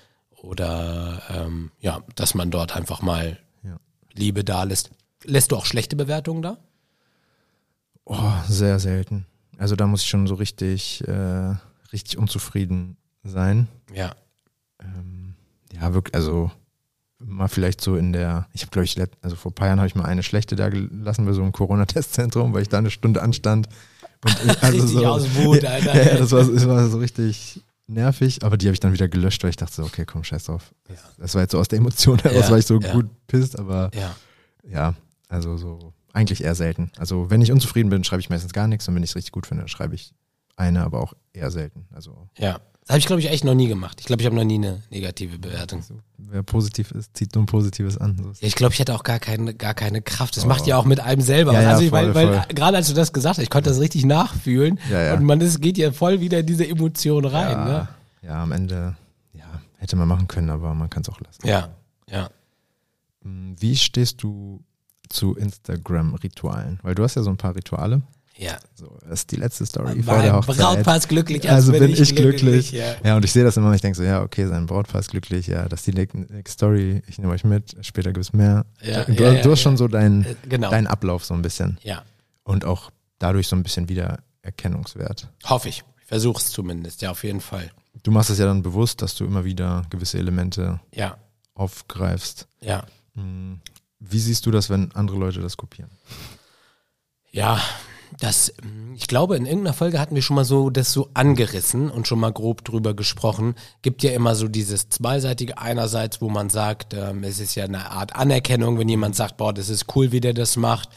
[0.42, 3.76] oder ähm, ja, dass man dort einfach mal Ja.
[4.12, 4.90] Liebe da lässt.
[5.24, 6.57] Lässt du auch schlechte Bewertungen da?
[8.05, 9.26] Oh, sehr selten.
[9.59, 11.55] Also da muss ich schon so richtig, äh,
[11.92, 13.68] richtig unzufrieden sein.
[13.92, 14.14] Ja.
[14.81, 15.35] Ähm,
[15.72, 16.50] ja, wirklich, also
[17.18, 19.88] mal vielleicht so in der, ich habe glaube ich, also vor ein paar Jahren habe
[19.88, 23.22] ich mal eine schlechte da gelassen bei so einem Corona-Testzentrum, weil ich da eine Stunde
[23.22, 23.68] anstand.
[24.24, 25.94] Und also so, aus Wut, Alter.
[25.94, 29.09] Ja, ja, das war, das war so richtig nervig, aber die habe ich dann wieder
[29.09, 30.72] gelöscht, weil ich dachte so, okay, komm, scheiß drauf.
[30.88, 32.92] Das, das war jetzt so aus der Emotion heraus, Ja, weil ich so ja.
[32.92, 34.14] gut pisst, aber Ja.
[34.68, 34.94] ja,
[35.29, 36.90] also so eigentlich eher selten.
[36.98, 39.33] Also wenn ich unzufrieden bin, schreibe ich meistens gar nichts und wenn ich es richtig
[39.33, 40.12] gut finde, dann schreibe ich
[40.57, 41.87] eine, aber auch eher selten.
[41.92, 42.61] Also Ja.
[42.90, 43.98] Das habe ich, glaube ich, echt noch nie gemacht.
[44.00, 45.81] Ich glaube, ich habe noch nie eine negative Bewertung.
[45.83, 48.16] so, wer positiv ist, zieht nur ein Positives an.
[48.40, 50.37] Ja, ich glaube, ich hätte auch gar keine, gar keine Kraft.
[50.37, 50.48] Das Oh.
[50.48, 51.53] macht ja auch mit einem selber.
[51.53, 52.55] Ja, ja, also ich, weil, voll, weil voll.
[52.55, 54.81] gerade als du das gesagt hast, ich konnte das richtig nachfühlen.
[55.16, 57.50] Und man ist, geht ja voll wieder in diese Emotion rein.
[57.53, 57.88] ja, Ne?
[58.22, 58.96] ja, am Ende
[59.35, 59.44] ja,
[59.79, 61.46] hätte man machen können, aber man kann es auch lassen.
[61.46, 61.68] Ja,
[62.11, 62.29] ja.
[63.22, 64.62] Hm, Wie stehst du
[65.09, 66.81] zu Instagram-Ritualen?
[66.83, 68.03] Weil du hast ja so ein paar Rituale.
[68.42, 68.59] Ja.
[68.74, 70.57] So, das ist die letzte Story vor Mein der Hochzeit.
[70.57, 72.72] Brautpaar ist glücklich, als also bin, bin ich glücklich.
[72.72, 72.94] Ja.
[73.05, 75.11] Ja, und ich sehe das immer und ich denke so, ja, okay, sein Brautpaar ist
[75.11, 78.64] glücklich, ja, das ist die nächste Story, ich nehme euch mit, später gibt es mehr.
[78.83, 80.70] Ja, du, ja, du hast schon so deinen Äh, Genau.
[80.70, 82.03] deinen Ablauf so ein bisschen ja.
[82.44, 85.29] und auch dadurch so ein bisschen Wiedererkennungswert.
[85.44, 85.85] Hoffe ich.
[86.00, 87.70] Ich versuche es zumindest, ja, auf jeden Fall.
[88.03, 91.18] Du machst es ja dann bewusst, dass du immer wieder gewisse Elemente Ja,
[91.55, 92.46] aufgreifst.
[92.62, 92.85] ja.
[93.16, 93.61] Hm,
[93.98, 95.90] Wie siehst du das, wenn andere Leute das kopieren?
[97.33, 97.61] Ja,
[98.18, 101.90] das, mm, ich glaube, in irgendeiner Folge hatten wir schon mal so das so angerissen
[101.90, 103.54] und schon mal grob drüber gesprochen.
[103.82, 107.90] Gibt ja immer so dieses zweiseitige einerseits, wo man sagt, ähm, es ist ja eine
[107.90, 110.90] Art Anerkennung, wenn jemand sagt, boah, das ist cool, wie der das macht.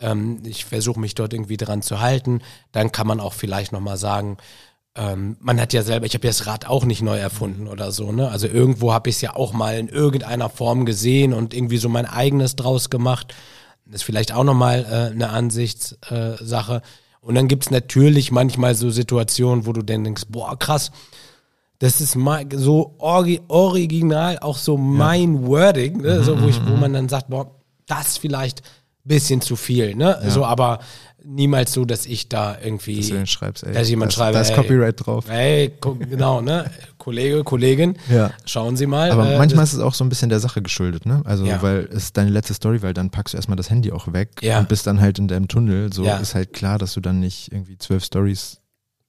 [0.00, 2.40] Ähm, ich versuche mich dort irgendwie dran zu halten.
[2.72, 4.36] Dann kann man auch vielleicht noch mal sagen,
[4.96, 7.92] ähm, man hat ja selber, ich habe ja das Rad auch nicht neu erfunden oder
[7.92, 8.28] so, ne?
[8.28, 11.88] Also irgendwo habe ich es ja auch mal in irgendeiner Form gesehen und irgendwie so
[11.88, 13.32] mein eigenes draus gemacht.
[13.90, 16.38] Das ist vielleicht auch nochmal äh, eine Ansichtssache.
[16.40, 16.82] Sache.
[17.20, 20.90] und dann gibt's natürlich manchmal so Situationen, wo du dann denkst, boah, krass,
[21.80, 22.16] das ist
[22.54, 26.22] so original, auch so mein Wording, ne?
[26.22, 27.54] so, wo, ich, wo man dann sagt, boah,
[27.86, 28.62] das vielleicht
[29.02, 30.20] bisschen zu viel, ne?
[30.28, 30.80] So, aber
[31.24, 33.72] niemals so, dass ich da irgendwie, Dass du den schreibst, ey.
[33.72, 35.28] dass jemand das, schreibe, Da ist Copyright drauf.
[35.28, 35.72] Ey,
[36.08, 36.70] genau, ne?
[36.98, 38.30] Kollege, Kollegin, Ja.
[38.46, 39.10] schauen Sie mal.
[39.10, 41.22] Aber äh, manchmal ist es auch so ein bisschen der Sache geschuldet, ne?
[41.24, 41.60] Also, Ja.
[41.62, 44.30] weil es ist deine letzte Story, weil dann packst du erstmal das Handy auch weg
[44.42, 44.60] Ja.
[44.60, 45.92] und bist dann halt in deinem Tunnel.
[45.92, 48.58] So ist halt klar, dass du dann nicht irgendwie zwölf Stories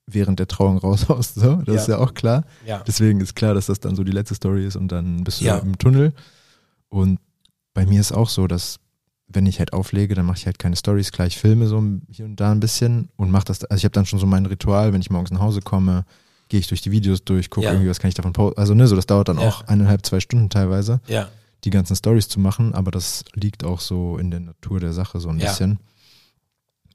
[0.07, 1.35] während der Trauung raushaust.
[1.35, 1.81] So, das Ja.
[1.81, 2.43] ist ja auch klar.
[2.65, 2.83] ja.
[2.85, 5.45] Deswegen ist klar, dass das dann so die letzte Story ist und dann bist du
[5.45, 5.57] Ja.
[5.59, 6.11] im Tunnel.
[6.89, 7.19] Und
[7.73, 8.80] bei mir ist auch so, dass
[9.33, 12.25] wenn ich halt auflege, dann mache ich halt keine Stories, klar, ich filme so hier
[12.25, 14.93] und da ein bisschen und mache das, also ich habe dann schon so mein Ritual,
[14.93, 16.05] wenn ich morgens nach Hause komme,
[16.49, 17.73] gehe ich durch die Videos durch, gucke Ja.
[17.73, 18.59] irgendwie, was kann ich davon posten.
[18.59, 19.43] Also ne, so das dauert dann Ja.
[19.43, 21.29] auch eineinhalb, zwei Stunden teilweise, ja.
[21.63, 25.19] die ganzen Stories zu machen, aber das liegt auch so in der Natur der Sache
[25.19, 25.79] so ein bisschen.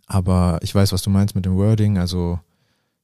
[0.06, 2.38] Aber ich weiß, was du meinst mit dem Wording, also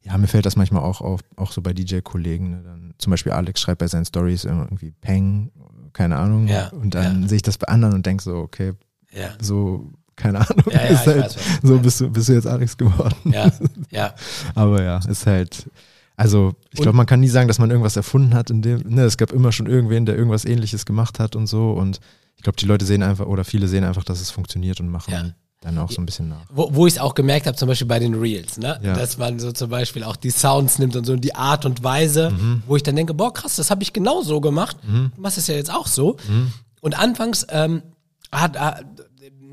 [0.04, 2.50] ja, mir fällt das manchmal auch auf, auch so bei DJ-Kollegen.
[2.50, 2.62] Ne?
[2.64, 5.50] Dann, zum Beispiel Alex schreibt bei seinen Stories irgendwie Peng,
[5.92, 6.48] keine Ahnung.
[6.48, 7.28] Ja, und dann ja.
[7.28, 8.72] sehe ich das bei anderen und denke so, okay,
[9.14, 9.30] Ja.
[9.40, 10.64] so, keine Ahnung.
[10.70, 13.14] Ja, ja, ist halt, weiß, so bist du, bist du jetzt Alex geworden.
[13.32, 13.50] Ja,
[13.90, 14.14] ja,
[14.54, 15.68] Aber ja, ist halt,
[16.16, 18.50] also ich glaube, man kann nie sagen, dass man irgendwas erfunden hat.
[18.50, 21.72] In dem, ne, es gab immer schon irgendwen, der irgendwas ähnliches gemacht hat und so.
[21.72, 22.00] Und
[22.36, 25.12] ich glaube, die Leute sehen einfach, oder viele sehen einfach, dass es funktioniert und machen
[25.12, 25.24] Ja.
[25.62, 26.44] dann auch so ein bisschen nach.
[26.50, 28.78] wo, wo ich es auch gemerkt habe, zum Beispiel bei den Reels, ne?
[28.82, 28.92] Ja.
[28.94, 31.82] dass man so zum Beispiel auch die Sounds nimmt und so und die Art und
[31.82, 32.62] Weise, Mhm.
[32.66, 35.46] wo ich dann denke, boah krass, das habe ich genau so gemacht, du machst es
[35.46, 36.16] ja jetzt auch so.
[36.28, 36.52] Mhm.
[36.80, 37.82] Und anfangs ähm,
[38.30, 38.84] hat, äh,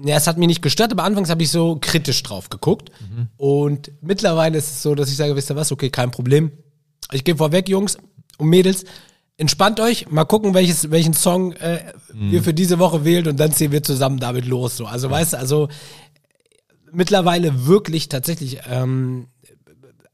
[0.03, 2.91] ja, es hat mich nicht gestört, aber anfangs habe ich so kritisch drauf geguckt.
[3.01, 3.27] Mhm.
[3.37, 6.51] Und mittlerweile ist es so, dass ich sage, wisst ihr was, okay, kein Problem.
[7.11, 7.97] Ich gehe vorweg, Jungs
[8.37, 8.85] und Mädels.
[9.37, 11.79] Entspannt euch, mal gucken, welches, welchen Song äh,
[12.13, 12.31] Mhm.
[12.33, 14.77] ihr für diese Woche wählt und dann ziehen wir zusammen damit los.
[14.77, 14.85] So.
[14.85, 15.69] Also weißt du, also
[16.91, 19.27] mittlerweile wirklich tatsächlich ähm,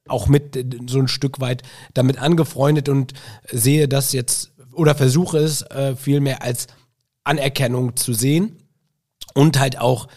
[0.08, 3.14] auch mit äh, so ein Stück weit damit angefreundet und
[3.52, 6.68] sehe das jetzt oder versuche es äh, vielmehr als
[7.24, 8.58] Anerkennung zu sehen
[9.36, 10.08] und halt auch,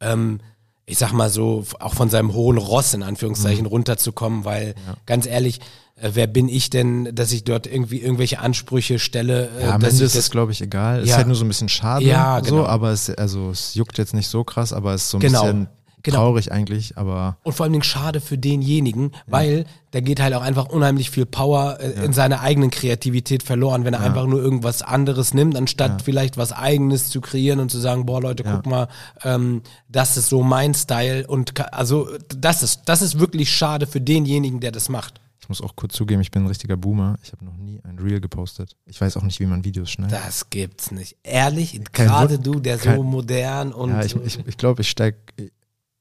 [0.00, 0.38] ähm,
[0.84, 3.70] ich sag mal so, auch von seinem hohen Ross in Anführungszeichen Mhm.
[3.70, 5.58] runterzukommen, weil ganz ehrlich,
[5.96, 9.80] äh, wer bin ich denn, dass ich dort irgendwie irgendwelche Ansprüche stelle, äh, Ja, am
[9.80, 11.00] dass Ende ist das es, glaube ich, egal.
[11.00, 11.12] Es Ja.
[11.12, 12.58] ist halt nur so ein bisschen schade, Ja, genau.
[12.58, 15.22] so, aber es, also, es juckt jetzt nicht so krass, aber es ist so ein
[15.22, 15.42] Genau.
[15.42, 15.68] bisschen
[16.06, 16.18] Genau.
[16.18, 20.40] traurig eigentlich, aber Und vor allen Dingen schade für denjenigen, weil da geht halt auch
[20.42, 24.82] einfach unheimlich viel Power äh, in seiner eigenen Kreativität verloren, wenn er einfach nur irgendwas
[24.82, 28.88] anderes nimmt, anstatt vielleicht was eigenes zu kreieren und zu sagen, boah Leute, guck mal,
[29.24, 34.00] ähm, das ist so mein Style und also das ist, das ist wirklich schade für
[34.00, 35.20] denjenigen, der das macht.
[35.40, 37.16] ich muss auch kurz zugeben, ich bin ein richtiger Boomer.
[37.22, 38.76] Ich habe noch nie ein Reel gepostet.
[38.84, 40.18] Ich weiß auch nicht, wie man Videos schneidet.
[40.26, 41.16] Das gibt's nicht.
[41.22, 44.88] Ehrlich, gerade du, der so kein- modern und ja, ich glaube, ich, ich, glaub, ich
[44.90, 45.14] steig,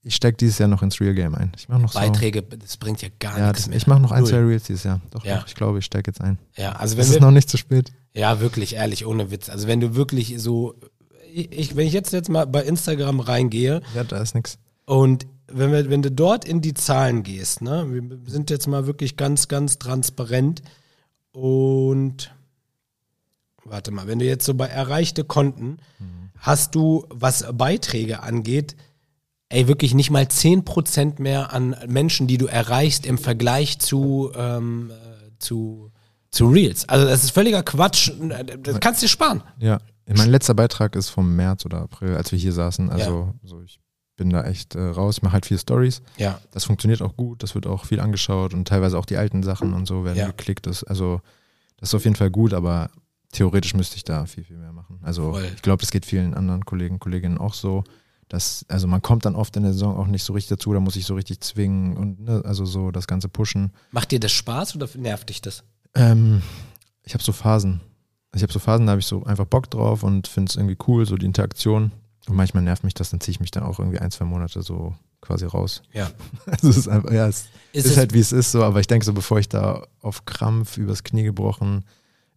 [0.07, 1.51] ich steig dieses Jahr noch ins Real Game ein.
[1.57, 3.77] Ich mache noch so, Beiträge, das bringt ja gar Ja, nichts das, mehr.
[3.77, 4.29] ich mache noch ein, Null.
[4.29, 5.01] zwei Reels dieses Jahr.
[5.11, 5.39] Doch, Ja.
[5.39, 6.37] doch ich glaube, ich steige jetzt ein.
[6.55, 7.91] Ja, also Es wenn ist wir, noch nicht zu spät.
[8.13, 9.49] Ja, wirklich, ehrlich, ohne Witz.
[9.49, 10.75] Also wenn du wirklich so,
[11.33, 14.57] ich, wenn ich jetzt jetzt mal bei Instagram reingehe Ja, da ist nichts.
[14.85, 18.87] und wenn, wir, wenn du dort in die Zahlen gehst, ne, wir sind jetzt mal
[18.87, 20.61] wirklich ganz, ganz transparent
[21.31, 22.33] und
[23.63, 25.77] warte mal, wenn du jetzt so bei erreichte Konten
[26.37, 28.75] hast du, was Beiträge angeht,
[29.49, 34.91] ey, wirklich nicht mal 10% mehr an Menschen, die du erreichst im Vergleich zu, ähm,
[34.91, 35.91] äh, zu,
[36.31, 36.87] zu Reels.
[36.89, 38.11] Also das ist völliger Quatsch.
[38.63, 39.43] Das kannst du dir sparen.
[39.59, 42.89] Ja, mein letzter Beitrag ist vom März oder April, als wir hier saßen.
[42.89, 43.79] Also so, ich
[44.17, 45.17] bin da echt äh, raus.
[45.17, 46.01] Ich mache halt viele Stories.
[46.17, 46.39] Ja.
[46.51, 47.43] Das funktioniert auch gut.
[47.43, 50.27] Das wird auch viel angeschaut und teilweise auch die alten Sachen und so werden Ja.
[50.27, 50.67] geklickt.
[50.67, 51.21] Das, also
[51.77, 52.89] Das ist auf jeden Fall gut, aber
[53.33, 54.99] theoretisch müsste ich da viel, viel mehr machen.
[55.03, 55.51] Also Voll.
[55.53, 57.83] ich glaube, das geht vielen anderen Kollegen, Kolleginnen auch so.
[58.27, 60.79] Dass, also man kommt dann oft in der Saison auch nicht so richtig dazu, da
[60.79, 63.71] muss ich so richtig zwingen und ne, also so das Ganze pushen.
[63.91, 65.63] Macht dir das Spaß oder nervt dich das?
[65.93, 66.41] Ähm,
[67.03, 67.81] ich habe so Phasen.
[68.35, 70.77] Ich habe so Phasen, da habe ich so einfach Bock drauf und finde es irgendwie
[70.87, 71.91] cool, so die Interaktion.
[72.27, 74.63] Und manchmal nervt mich das, dann ziehe ich mich dann auch irgendwie ein, zwei Monate
[74.63, 75.83] so quasi raus.
[75.93, 76.09] Ja.
[76.47, 78.79] Also es ist einfach, ja, es Ist, ist, es, halt wie es ist so, aber
[78.79, 81.85] ich denke so, bevor ich da auf Krampf übers Knie gebrochen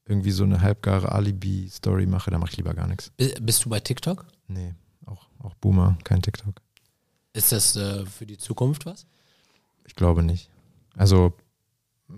[0.07, 3.11] irgendwie so eine halbgare Alibi-Story mache, da mache ich lieber gar nichts.
[3.17, 4.27] bi- bist du bei TikTok?
[4.49, 4.75] Nee,
[5.43, 6.55] auch, Boomer, kein TikTok.
[7.33, 9.07] Ist das äh, für die Zukunft was?
[9.87, 10.51] Ich glaube nicht.
[10.97, 11.33] Also,
[12.09, 12.15] mm,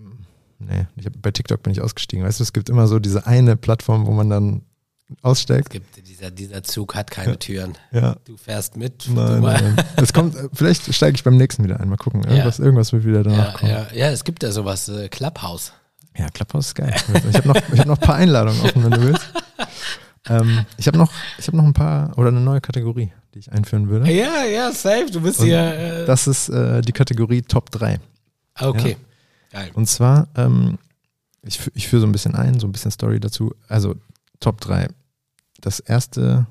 [0.59, 2.25] nee, ich hab, bei TikTok bin ich ausgestiegen.
[2.25, 4.61] Weißt du, es gibt immer so diese eine Plattform, wo man dann
[5.09, 5.69] Es aussteigt.
[5.69, 7.35] gibt, dieser, dieser Zug hat keine Ja.
[7.37, 7.77] Türen.
[7.91, 8.15] Ja.
[8.25, 9.07] Du fährst mit.
[9.09, 9.75] Nein, du nein.
[9.97, 11.89] Es kommt, äh, vielleicht steige ich beim nächsten wieder ein.
[11.89, 12.23] Mal gucken.
[12.23, 13.71] Irgendwas, irgendwas wird wieder danach ja, kommen.
[13.71, 15.73] ja, ja, es gibt ja sowas, äh, Clubhouse.
[16.17, 16.93] Ja, Clubhouse ist geil.
[17.29, 19.29] Ich habe noch, ich hab noch ein paar Einladungen offen, wenn du willst.
[20.29, 23.51] Ähm, ich habe noch, ich hab noch ein paar, oder eine neue Kategorie, die ich
[23.51, 24.11] einführen würde.
[24.11, 25.07] Ja, ja, safe.
[25.11, 25.59] Du bist Und hier.
[25.59, 27.99] Äh, Das ist äh, die Kategorie Top 3.
[28.59, 28.97] okay.
[29.51, 29.71] Geil.
[29.73, 30.77] Und zwar, ähm,
[31.41, 33.53] ich, ich führe so ein bisschen ein, so ein bisschen Story dazu.
[33.67, 33.95] Also
[34.39, 34.87] Top 3.
[35.59, 36.45] Das erste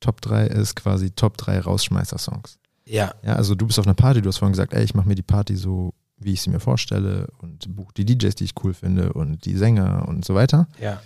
[0.00, 2.58] Top 3 ist quasi Top 3 Rausschmeißer-Songs.
[2.86, 5.06] Ja, Ja, also du bist auf einer Party, du hast vorhin gesagt, ey, ich mache
[5.06, 8.54] mir die Party so, wie ich sie mir vorstelle und buche die DJs, die ich
[8.64, 10.66] cool finde und die Sänger und so weiter.
[10.80, 11.00] ja,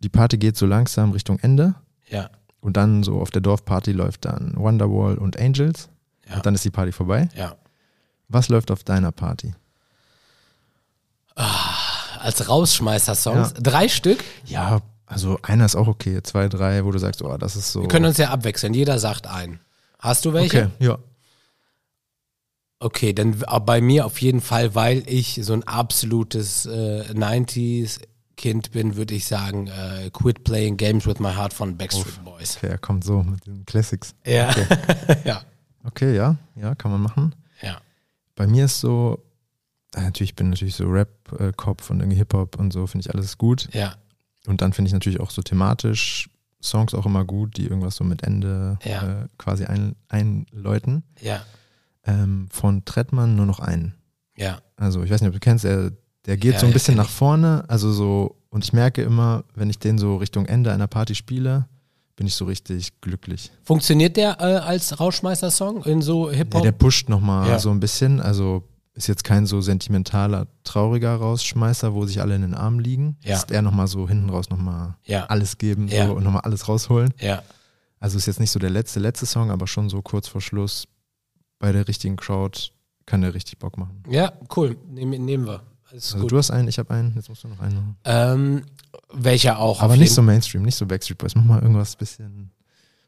[0.00, 1.74] Die Party geht so langsam Richtung Ende
[2.08, 2.30] ja,
[2.60, 5.88] und dann so auf der Dorfparty läuft dann Wonderwall und Angels
[6.28, 6.36] ja.
[6.36, 7.28] und dann ist die Party vorbei.
[7.34, 7.56] ja.
[8.32, 9.52] Was läuft auf deiner Party?
[11.34, 13.54] Als Rausschmeißer-Songs.
[13.56, 13.60] Ja.
[13.60, 14.22] Drei Stück.
[14.44, 17.82] Ja, also einer ist auch okay, zwei, drei, wo du sagst, oh, das ist so.
[17.82, 18.72] Wir können uns ja abwechseln.
[18.72, 19.58] Jeder sagt einen.
[19.98, 20.66] Hast du welche?
[20.66, 20.98] okay, ja.
[22.78, 27.12] Okay, dann bei mir auf jeden Fall, weil ich so ein absolutes äh,
[28.40, 32.56] 90s-Kind bin, würde ich sagen, äh, Quit Playing Games with My Heart von Backstreet Boys.
[32.56, 34.14] Okay, er kommt so mit den Classics.
[34.24, 34.54] Ja.
[35.24, 35.42] ja.
[35.84, 37.34] Okay, ja, ja, kann man machen.
[37.62, 37.80] Ja.
[38.34, 39.22] Bei mir ist so,
[39.94, 43.38] äh, natürlich ich bin natürlich so Rap-Kopf und irgendwie Hip-Hop und so, finde ich alles
[43.38, 43.68] gut.
[43.72, 43.94] Ja.
[44.46, 46.28] Und dann finde ich natürlich auch so thematisch
[46.62, 49.22] Songs auch immer gut, die irgendwas so mit Ende Ja.
[49.22, 51.04] äh, quasi ein, einläuten.
[51.20, 51.42] Ja.
[52.04, 53.94] Ähm, von Trettmann nur noch einen.
[54.36, 54.60] Ja.
[54.76, 55.92] Also ich weiß nicht, ob du kennst, der,
[56.26, 57.64] der geht Ja, so ein ja, bisschen nach vorne.
[57.68, 61.66] Also so, und ich merke immer, wenn ich den so Richtung Ende einer Party spiele,
[62.16, 63.50] bin ich so richtig glücklich.
[63.62, 66.62] Funktioniert der äh, als Rausschmeißer-Song in so Ja, Hip-Hop?
[66.62, 67.58] der pusht nochmal Ja.
[67.58, 68.20] so ein bisschen.
[68.20, 73.16] Also ist jetzt kein so sentimentaler, trauriger Rausschmeißer, wo sich alle in den Armen liegen.
[73.22, 73.36] Ja.
[73.36, 75.24] Ist eher nochmal so hinten raus nochmal ja.
[75.26, 76.06] alles geben Ja.
[76.08, 77.14] so, und nochmal alles rausholen.
[77.18, 77.42] Ja.
[78.00, 80.86] Also ist jetzt nicht so der letzte, letzte Song, aber schon so kurz vor Schluss
[81.58, 82.58] bei der richtigen Crowd
[83.06, 84.02] kann der richtig Bock machen.
[84.10, 84.76] Ja, cool.
[84.88, 85.62] Nehmen, nehmen wir.
[85.92, 86.32] Also gut.
[86.32, 87.96] du hast einen, ich habe einen, jetzt musst du noch einen machen.
[88.04, 88.62] Ähm,
[89.12, 89.82] welcher auch.
[89.82, 91.34] Aber nicht so Mainstream, nicht so Backstreet Boys.
[91.34, 92.50] Mach mal irgendwas bisschen,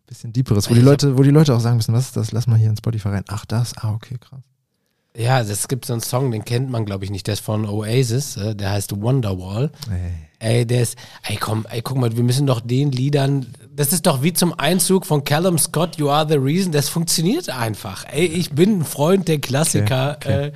[0.06, 2.32] bisschen deeperes, wo die Ich Leute, wo die Leute auch sagen müssen, was ist das?
[2.32, 3.24] Lass mal hier in Spotify rein.
[3.28, 3.76] Ach, das?
[3.78, 4.40] Ah, okay, krass.
[5.14, 7.26] Ja, es gibt so einen Song, den kennt man, glaube ich, nicht.
[7.26, 9.70] Der ist von Oasis, äh, der heißt Wonderwall.
[9.90, 10.12] Ey.
[10.38, 10.96] Ey, der ist,
[11.28, 14.58] ey komm, ey, guck mal, wir müssen doch den Liedern, das ist doch wie zum
[14.58, 18.06] Einzug von Callum Scott, You Are the Reason, das funktioniert einfach.
[18.10, 20.16] Ey, ich bin ein Freund der Klassiker.
[20.16, 20.46] Okay, okay.
[20.48, 20.52] Äh,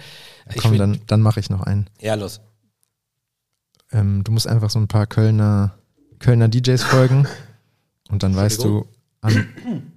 [0.55, 1.89] ich Komm, dann, dann mache ich noch einen.
[2.01, 2.41] Ja, los.
[3.93, 5.79] Ähm, du musst einfach so ein paar Kölner,
[6.19, 7.27] Kölner DJs folgen
[8.11, 8.87] und dann weißt du,
[9.21, 9.49] an,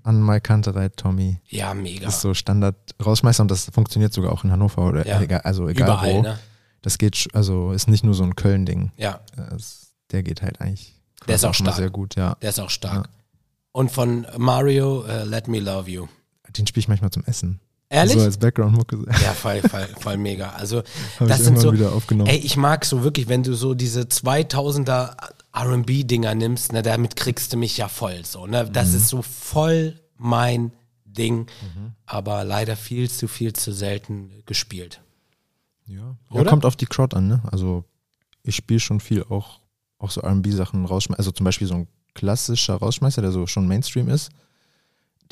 [0.03, 2.07] an Mike Kantereit, Tommy, Ja, mega.
[2.07, 5.21] ist so Standard Rausschmeißer und das funktioniert sogar auch in Hannover oder Ja.
[5.21, 6.21] egal, also egal Überall, wo.
[6.21, 6.39] ne?
[6.81, 8.91] Das geht, also ist nicht nur so ein Köln-Ding.
[8.97, 10.95] Ja, Äh, es- Der geht halt eigentlich
[11.27, 11.75] Der ist auch stark.
[11.75, 12.35] sehr gut, ja.
[12.41, 13.09] der ist auch stark.
[13.71, 16.07] Und von Mario, äh, Let Me Love You.
[16.57, 17.59] Den spiele ich manchmal zum Essen.
[17.89, 18.13] Ehrlich?
[18.13, 18.99] So als Background-Mucke.
[19.23, 20.49] Ja, voll, voll, voll mega.
[20.51, 20.83] Also,
[21.19, 22.29] das ich sind so, wieder aufgenommen.
[22.29, 25.15] ey, ich mag so wirklich, wenn du so diese 2000er
[25.53, 28.73] R&B-Dinger nimmst, ne, damit kriegst du mich ja voll, so, ne, Mhm.
[28.73, 30.71] das ist so voll mein
[31.05, 31.47] Ding,
[32.05, 35.01] aber leider viel zu viel zu selten gespielt.
[35.87, 36.15] Ja.
[36.29, 36.43] Oder?
[36.43, 37.41] ja, kommt auf die Crowd an, ne?
[37.51, 37.83] Also
[38.43, 39.59] ich spiele schon viel auch,
[39.97, 41.17] auch so R&B-Sachen rausschmeißen.
[41.19, 44.29] Also zum Beispiel so ein klassischer Rausschmeißer, der so schon Mainstream ist.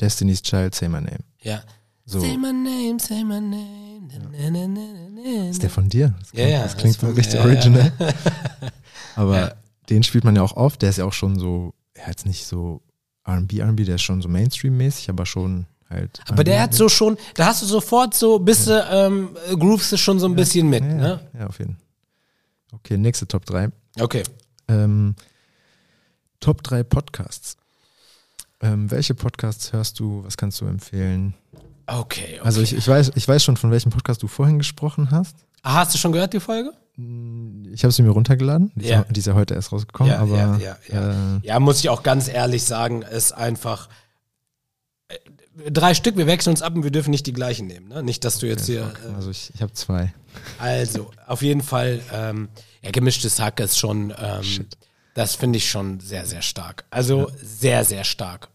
[0.00, 1.20] Destiny's Child, Say My Name.
[1.42, 1.62] Ja.
[2.10, 2.20] So.
[2.20, 4.08] Say my name, say my name.
[4.32, 6.14] Na, na, na, na, na, Ist der von dir?
[6.20, 7.92] Das Ja, klingt, ja, das klingt das von- richtig ja, original.
[9.14, 9.52] Aber Ja.
[9.90, 10.80] den spielt man ja auch oft.
[10.80, 12.80] Der ist ja auch schon so, ja, jetzt nicht so
[13.26, 16.20] R&B, R&B, der ist schon so Mainstream-mäßig, aber schon halt.
[16.28, 19.98] Aber der hat so schon, da hast du sofort so, bist du, ähm, groovst du
[19.98, 21.20] schon so ein bisschen mit, ja, ne?
[21.38, 21.84] ja, auf jeden Fall.
[22.76, 23.68] Okay, nächste Top 3.
[24.00, 24.22] Okay.
[24.68, 25.14] Ähm,
[26.40, 27.58] Top 3 Podcasts.
[28.60, 30.24] Ähm, welche Podcasts hörst du?
[30.24, 31.34] Was kannst du empfehlen?
[31.88, 32.40] Okay, okay.
[32.42, 35.36] Also ich, ich, weiß, ich weiß schon, von welchem Podcast du vorhin gesprochen hast.
[35.62, 36.72] Ah, Hast du schon gehört, die Folge?
[36.96, 38.70] Mm, ich habe sie mir runtergeladen.
[38.74, 39.00] Die, Ja.
[39.00, 41.36] ist, ja- die ist ja heute erst rausgekommen, Ja, aber ja, ja, ja.
[41.36, 43.88] Äh, Ja, muss ich auch ganz ehrlich sagen, ist einfach
[45.08, 47.88] äh, drei Stück, wir wechseln uns ab und wir dürfen nicht die gleichen nehmen.
[47.88, 48.02] Ne?
[48.02, 48.92] Nicht, dass du jetzt hier.
[49.10, 50.12] Äh, also ich, ich habe zwei.
[50.58, 52.48] also, auf jeden Fall, ähm,
[52.82, 54.66] ja, gemischtes Hack ist schon, ähm,
[55.14, 56.84] das finde ich schon sehr, sehr stark.
[56.90, 58.48] Also sehr, sehr stark.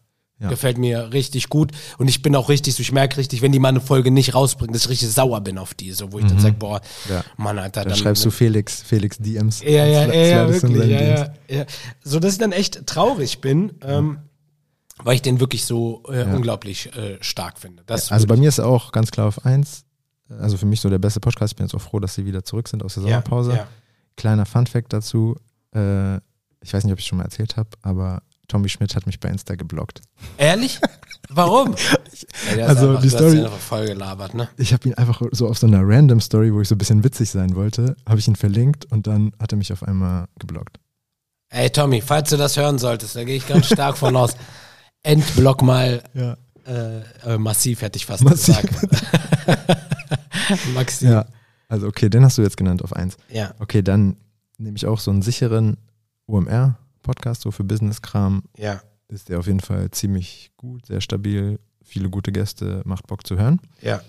[0.44, 0.50] Ja.
[0.50, 1.72] Gefällt mir richtig gut.
[1.98, 4.36] Und ich bin auch richtig, so ich merke richtig, wenn die mal eine Folge nicht
[4.36, 7.12] rausbringen, dass ich richtig sauer bin auf die, so wo ich dann sage, boah, Mhm.
[7.14, 7.24] Ja.
[7.38, 9.62] Mann, Alter, Da dann schreibst du Felix, Felix DMs.
[9.62, 10.90] ja, ja, ja, ja, wirklich.
[10.90, 11.66] Ja, ja, ja.
[12.04, 14.20] So dass ich dann echt traurig bin, ähm,
[15.04, 17.84] weil ich den wirklich so äh, unglaublich äh, stark finde.
[17.86, 19.86] Das Also bei mir ist auch ganz klar auf eins.
[20.40, 21.54] Also für mich so der beste Podcast.
[21.54, 23.66] Ich bin jetzt auch froh, dass sie wieder zurück sind aus der Sommerpause.
[24.18, 25.36] Kleiner Fun-Fact dazu.
[25.76, 26.18] Äh,
[26.62, 28.24] ich weiß nicht, ob ich schon mal erzählt habe, aber
[28.54, 30.02] Tommy Schmidt hat mich bei Insta geblockt.
[30.38, 30.80] Ehrlich?
[31.30, 31.74] Warum?
[32.12, 32.28] Ist
[32.62, 34.48] Also die Story- einfach voll gelabert, ne?
[34.58, 37.04] Ich habe ihn einfach so auf so einer random Story, wo ich so ein bisschen
[37.04, 40.80] witzig sein wollte, habe ich ihn verlinkt und dann hat er mich auf einmal geblockt.
[41.50, 44.36] Ey, Tommy, falls du das hören solltest, da gehe ich ganz stark von aus.
[45.02, 46.38] Entblock mal Ja.
[46.68, 47.00] äh,
[47.34, 48.56] äh, massiv, hätte ich fast Massiv.
[48.62, 49.00] gesagt.
[50.76, 51.10] Maxim.
[51.10, 51.26] Ja.
[51.70, 53.18] Also okay, den hast du jetzt genannt auf eins.
[53.30, 54.16] ja, Okay, dann
[54.60, 55.78] nehme ich auch so einen sicheren
[57.04, 58.44] OMR-Podcast, so für Business-Kram.
[58.58, 58.82] ja.
[59.10, 63.38] Ist der auf jeden Fall ziemlich gut, sehr stabil, viele gute Gäste, macht Bock zu
[63.38, 63.60] hören.
[63.82, 64.02] ja.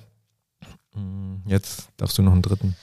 [0.95, 2.75] Mm, Jetzt darfst du noch einen dritten.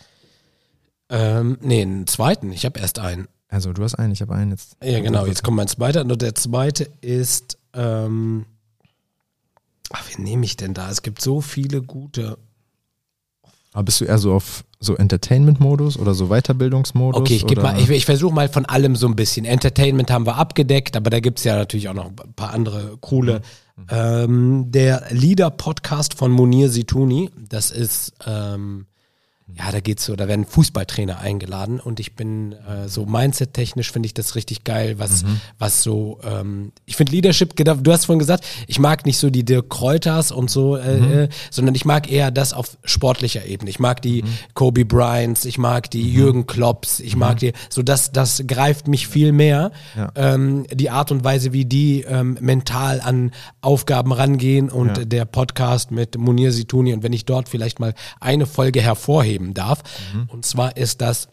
[1.09, 2.51] Ähm, nee, einen zweiten.
[2.51, 3.27] Ich habe erst einen.
[3.47, 4.75] Also du hast einen, ich habe einen jetzt.
[4.83, 5.25] Ja, genau.
[5.25, 6.01] Jetzt kommt mein zweiter.
[6.01, 8.45] Und der zweite ist, ähm,
[9.91, 10.91] ach, wen nehme ich denn da?
[10.91, 12.37] Es gibt so viele gute.
[13.73, 17.21] Aber bist du eher so auf so Entertainment-Modus oder so Weiterbildungsmodus?
[17.21, 19.45] Okay, ich mal, ich, ich versuche mal von allem so ein bisschen.
[19.45, 22.97] Entertainment haben wir abgedeckt, aber da gibt es ja natürlich auch noch ein paar andere
[22.99, 23.41] coole.
[23.89, 28.85] Ähm, der Leader-Podcast von Munir Situni, das ist, ähm,
[29.57, 34.07] ja, da geht's so, da werden Fußballtrainer eingeladen und ich bin äh, so Mindset-technisch finde
[34.07, 35.23] ich das richtig geil, was,
[35.59, 39.29] was so, ähm, ich finde Leadership, gedacht- du hast vorhin gesagt, ich mag nicht so
[39.29, 43.69] die Dirk Kräuters und so, äh, äh, sondern ich mag eher das auf sportlicher Ebene.
[43.69, 44.23] Ich mag die
[44.53, 49.07] Kobe Bryants, ich mag die Jürgen Klopps, ich mag die, so das, das greift mich
[49.07, 50.11] viel mehr, Ja.
[50.15, 53.31] ähm, die Art und Weise, wie die ähm, mental an
[53.61, 55.05] Aufgaben rangehen und Ja.
[55.05, 58.81] der Podcast mit Munir Situni und wenn ich dort vielleicht mal eine Folge
[59.41, 59.83] hervorheben darf,
[60.27, 61.27] und zwar ist das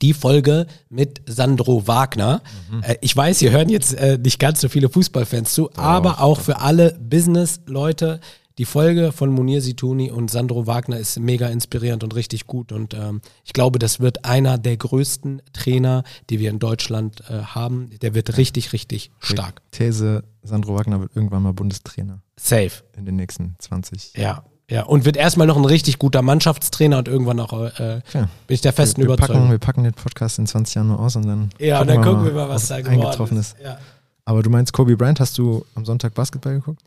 [0.00, 2.40] die Folge mit Sandro Wagner.
[2.82, 6.40] Äh, ich weiß, hier hören jetzt äh, nicht ganz so viele Fußballfans zu, aber auch
[6.40, 8.20] für alle Business-Leute.
[8.56, 12.70] Die Folge von Munir Situni und Sandro Wagner ist mega inspirierend und richtig gut.
[12.72, 17.42] Und ähm, ich glaube, das wird einer der größten Trainer, die wir in Deutschland äh,
[17.42, 17.90] haben.
[18.00, 19.60] Der wird richtig, richtig stark.
[19.72, 22.70] These, Sandro Wagner wird irgendwann mal Bundestrainer Safe.
[22.96, 24.44] in den nächsten 20 Ja.
[24.70, 28.62] Ja, und wird erstmal noch ein richtig guter Mannschaftstrainer und irgendwann auch, äh, bin ich
[28.62, 29.42] der festen wir, wir, Überzeugung.
[29.42, 32.00] packen, wir packen den Podcast in 20 Jahren nur aus und dann ja, und dann
[32.02, 33.56] gucken wir mal, was da eingetroffen ist.
[33.58, 33.62] ist.
[33.64, 33.78] Ja.
[34.24, 36.80] Aber du meinst Kobe Bryant, hast du am Sonntag Basketball geguckt?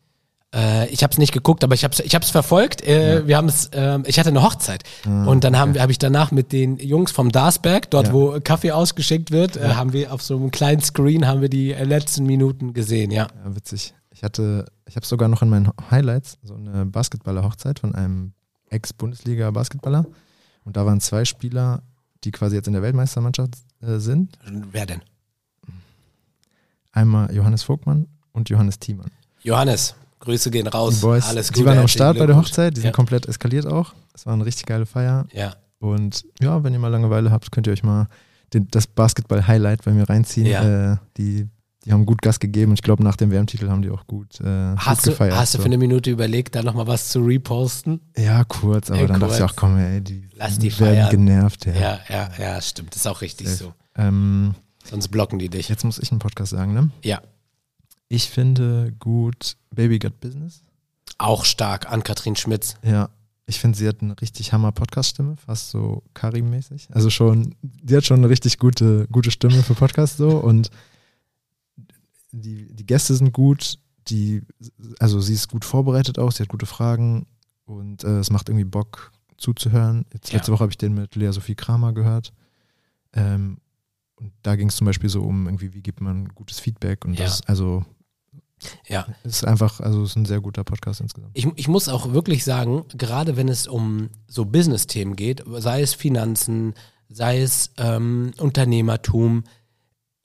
[0.55, 2.81] Äh, ich habe es nicht geguckt, aber ich habe es ich hab's verfolgt.
[2.81, 3.69] Äh, Wir haben es.
[3.73, 6.77] ähm, ich hatte eine Hochzeit Ah, und dann haben wir, habe ich danach mit den
[6.79, 8.13] Jungs vom Darsberg, dort Ja.
[8.13, 11.73] wo Kaffee ausgeschenkt wird, äh, haben wir auf so einem kleinen Screen haben wir die
[11.73, 13.11] äh, letzten Minuten gesehen.
[13.11, 13.27] Ja.
[13.45, 13.93] Ja, witzig.
[14.11, 18.33] Ich hatte, ich habe sogar noch in meinen Highlights so eine Basketballer-Hochzeit von einem
[18.69, 20.05] Ex-Bundesliga-Basketballer.
[20.63, 21.81] Und da waren zwei Spieler,
[22.23, 24.37] die quasi jetzt in der Weltmeistermannschaft äh, sind.
[24.71, 25.01] Wer denn?
[26.91, 29.11] Einmal Johannes Vogtmann und Johannes Thiemann.
[29.41, 29.95] Johannes.
[30.19, 30.95] Grüße gehen raus.
[30.95, 32.35] Die Boys, Alles die Gute, waren am Start bei der.
[32.35, 32.91] Hochzeit, die sind ja.
[32.91, 33.93] komplett eskaliert auch.
[34.13, 35.25] Es war eine richtig geile Feier.
[35.31, 35.55] ja.
[35.79, 38.07] Und ja, wenn ihr mal Langeweile habt, könnt ihr euch mal
[38.51, 40.47] den, das Basketball-Highlight bei mir reinziehen.
[40.47, 40.93] Ja.
[40.93, 41.47] Äh, die,
[41.87, 44.41] die haben gut Gas gegeben und ich glaube, nach dem WM-Titel haben die auch gut,
[44.41, 45.35] äh, Hast, gut du, gefeiert.
[45.37, 45.61] hast du so.
[45.63, 48.01] für eine Minute überlegt, da nochmal was zu reposten?
[48.17, 49.51] Ja, kurz, aber Ja, dann dachte ich kurz.
[49.51, 51.09] auch, komm, ey, die Lass die werden feiern.
[51.09, 51.65] genervt.
[51.65, 51.73] Ja.
[51.73, 52.93] Ja, ja, ja, stimmt.
[52.93, 53.63] Ist auch richtig Safe.
[53.63, 53.73] so.
[53.95, 55.69] Ähm, Sonst blocken die dich.
[55.69, 56.91] jetzt muss ich einen Podcast sagen, ne?
[57.03, 57.21] Ja.
[58.09, 60.63] Ich finde gut Baby Got Business.
[61.17, 61.89] Auch stark.
[61.91, 62.75] Ann-Kathrin Schmitz.
[62.83, 63.09] Ja,
[63.45, 66.89] ich finde, sie hat eine richtig Hammer Podcast-Stimme, fast so Karim-mäßig.
[66.91, 70.69] Also schon, die hat schon eine richtig gute, gute Stimme für Podcasts so und
[72.31, 74.41] die, die Gäste sind gut, die,
[74.99, 77.25] also sie ist gut vorbereitet auch, sie hat gute Fragen
[77.65, 80.05] und äh, es macht irgendwie Bock zuzuhören.
[80.13, 80.37] Jetzt Ja.
[80.37, 82.33] letzte Woche habe ich den mit Lea Sophie Kramer gehört.
[83.13, 83.57] Ähm,
[84.15, 87.13] und da ging es zum Beispiel so um irgendwie, wie gibt man gutes Feedback und
[87.13, 87.25] Ja.
[87.25, 87.85] das ist also
[88.87, 89.05] Ja.
[89.23, 91.31] ist einfach, also es ist ein sehr guter Podcast insgesamt.
[91.37, 95.93] Ich, ich muss auch wirklich sagen, gerade wenn es um so Business-Themen geht, sei es
[95.93, 96.73] Finanzen,
[97.09, 99.43] sei es ähm, Unternehmertum,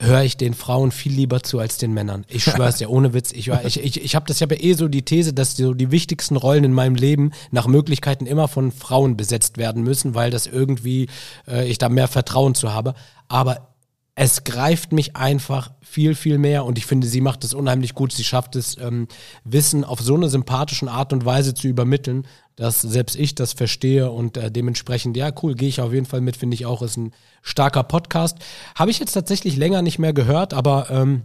[0.01, 2.25] höre ich den Frauen viel lieber zu als den Männern.
[2.27, 3.31] Ich schwör's dir, ohne Witz.
[3.31, 5.73] Ich, ich, ich, ich habe das, ich habe ja eh so die These, dass so
[5.73, 10.31] die wichtigsten Rollen in meinem Leben nach Möglichkeiten immer von Frauen besetzt werden müssen, weil
[10.31, 11.07] das irgendwie
[11.47, 12.95] äh, ich da mehr Vertrauen zu habe.
[13.27, 13.72] Aber
[14.15, 18.11] es greift mich einfach viel, viel mehr und ich finde, sie macht es unheimlich gut.
[18.11, 19.07] Sie schafft es, ähm,
[19.43, 24.11] Wissen auf so eine sympathische Art und Weise zu übermitteln, dass selbst ich das verstehe
[24.11, 26.97] und äh, dementsprechend, ja, cool, gehe ich auf jeden Fall mit, finde ich auch, ist
[26.97, 27.11] ein
[27.41, 28.37] starker Podcast.
[28.75, 31.23] Habe ich jetzt tatsächlich länger nicht mehr gehört, aber ähm,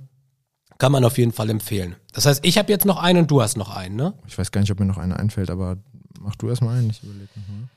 [0.78, 1.96] kann man auf jeden Fall empfehlen.
[2.12, 4.14] Das heißt, ich habe jetzt noch einen und du hast noch einen, ne?
[4.26, 5.76] Ich weiß gar nicht, ob mir noch einer einfällt, aber
[6.20, 6.90] mach du erstmal einen.
[6.90, 7.68] Ich überlege nochmal.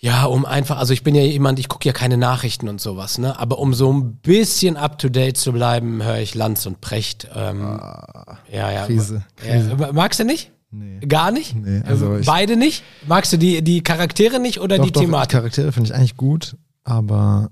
[0.00, 3.18] Ja, um einfach, also ich bin ja jemand, ich gucke ja keine Nachrichten und sowas,
[3.18, 3.36] ne?
[3.40, 7.28] Aber um so ein bisschen up to date zu bleiben, höre ich Lanz und Precht.
[7.34, 8.86] Ähm, Ah, ja, ja.
[8.86, 10.52] Krise, Ja, magst du nicht?
[10.70, 11.00] Nee.
[11.00, 11.56] Gar nicht?
[11.56, 12.84] Nee, also Äh, ich- Beide nicht?
[13.08, 15.32] Magst du die, die Charaktere nicht oder Doch, die doch, Thematik?
[15.32, 17.50] Charaktere finde ich eigentlich gut, aber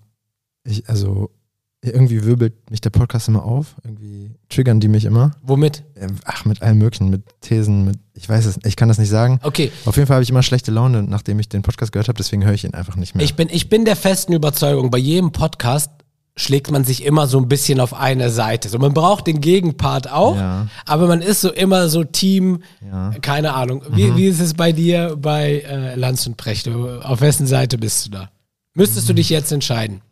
[0.62, 1.30] ich, also
[1.91, 3.74] irgendwie wirbelt mich der Podcast immer auf.
[3.84, 5.32] Irgendwie triggern die mich immer.
[5.43, 5.82] Womit?
[5.97, 9.09] Ähm, Ach, mit allem möglichen, mit Thesen, mit, ich weiß es, ich kann das nicht
[9.11, 9.39] sagen.
[9.43, 12.16] Okay, Auf jeden Fall habe ich immer schlechte Laune, nachdem ich den Podcast gehört habe,
[12.18, 13.24] deswegen höre ich ihn einfach nicht mehr.
[13.24, 15.91] ich bin, ich bin der festen Überzeugung, bei jedem Podcast
[16.39, 18.68] schlägt man sich immer so ein bisschen auf eine Seite.
[18.68, 20.66] So, man braucht den Gegenpart auch, Ja.
[20.84, 23.12] aber man ist so immer so Team, Ja.
[23.22, 23.82] keine Ahnung.
[23.91, 26.68] Wie, wie ist es bei dir bei äh, Lanz und Precht?
[26.68, 28.30] Auf wessen Seite bist du da?
[28.74, 30.03] Müsstest du dich jetzt entscheiden,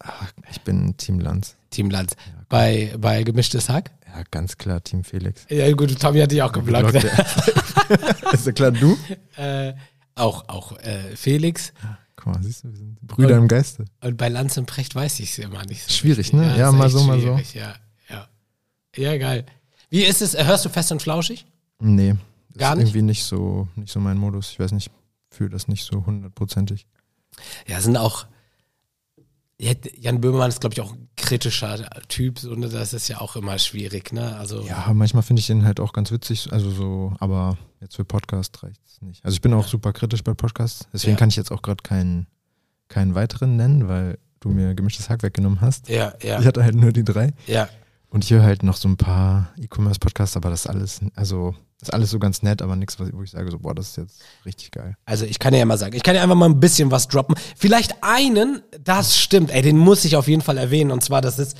[0.00, 1.56] Ach, ich bin Team Lanz.
[1.70, 2.16] Team Lanz?
[2.48, 3.90] Bei, bei Gemischtes Hack?
[4.06, 5.44] Ja, ganz klar, Team Felix.
[5.50, 6.92] Ja gut, Tommy hat dich auch geblockt.
[6.92, 7.04] Blockt.
[8.32, 8.96] Ist ja klar, du?
[9.36, 9.74] äh,
[10.14, 11.72] auch auch äh, Felix.
[12.16, 13.84] Guck mal, siehst du, wir sind Brüder im Geiste.
[14.00, 15.92] Und bei Lanz und Precht weiß ich es immer nicht so.
[15.92, 16.40] Schwierig, richtig.
[16.40, 16.56] ne?
[16.58, 17.38] Ja, ist mal so, mal so.
[17.54, 17.74] Ja,
[18.08, 18.28] ja.
[18.96, 19.44] ja, geil.
[19.90, 20.36] Wie ist es?
[20.36, 21.46] Hörst du fest und flauschig?
[21.80, 22.16] Nee,
[22.56, 22.86] Gar nicht?
[22.88, 24.50] irgendwie nicht so, nicht so mein Modus.
[24.50, 24.90] Ich weiß nicht,
[25.30, 26.86] fühle das nicht so hundertprozentig.
[27.66, 28.26] Ja, sind auch.
[29.60, 32.68] Ja, Jan Böhmermann ist, glaube ich, auch ein kritischer Typ, so, ne?
[32.68, 34.36] das ist ja auch immer schwierig, ne?
[34.36, 38.04] Also, Ja, manchmal finde ich den halt auch ganz witzig, also so, aber jetzt für
[38.04, 39.24] Podcast reicht es nicht.
[39.24, 41.18] Also ich bin auch super kritisch bei Podcasts, deswegen Ja.
[41.18, 42.28] kann ich jetzt auch gerade keinen,
[42.86, 45.88] keinen weiteren nennen, weil du mir gemischtes Hack weggenommen hast.
[45.88, 47.32] ja, ja, Ich hatte halt nur die drei.
[47.48, 47.68] ja.
[48.10, 52.18] Und höre halt noch so ein paar E-Commerce-Podcasts, aber das alles, also ist alles so
[52.18, 54.96] ganz nett, aber nichts, wo ich sage, so, boah, das ist jetzt richtig geil.
[55.04, 57.36] Also ich kann ja mal sagen, ich kann ja einfach mal ein bisschen was droppen.
[57.56, 60.90] Vielleicht einen, das stimmt, ey, den muss ich auf jeden Fall erwähnen.
[60.90, 61.56] Und zwar, das ist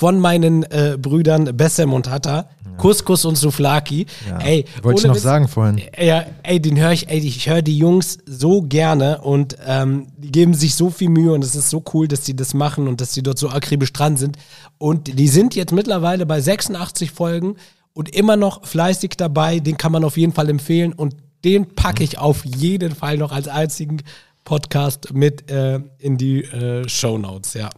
[0.00, 2.48] von meinen äh, Brüdern Bessem und Hatta,
[2.78, 4.06] Couscous und Souflaki.
[4.26, 4.38] Ja.
[4.38, 5.78] Ey, Wollte ich noch Witz- sagen vorhin.
[6.00, 10.32] Ja, ey, den höre ich, ey, ich höre die Jungs so gerne und ähm, die
[10.32, 13.02] geben sich so viel Mühe und es ist so cool, dass die das machen und
[13.02, 14.38] dass die dort so akribisch dran sind.
[14.78, 17.56] Und die sind jetzt mittlerweile bei 86 Folgen
[17.92, 19.60] und immer noch fleißig dabei.
[19.60, 23.32] Den kann man auf jeden Fall empfehlen und den packe ich auf jeden Fall noch
[23.32, 23.98] als einzigen
[24.44, 27.68] Podcast mit äh, in die äh, Show Notes, ja.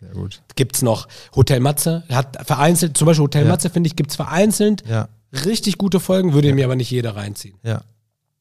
[0.00, 0.42] Sehr gut.
[0.56, 3.50] Gibt's noch Hotel Matze, hat vereinzelt, zum Beispiel Hotel Ja.
[3.50, 5.08] Matze, finde ich, gibt's vereinzelt Ja,
[5.44, 7.56] richtig gute Folgen, würde mir aber nicht jeder reinziehen.
[7.62, 7.82] ja.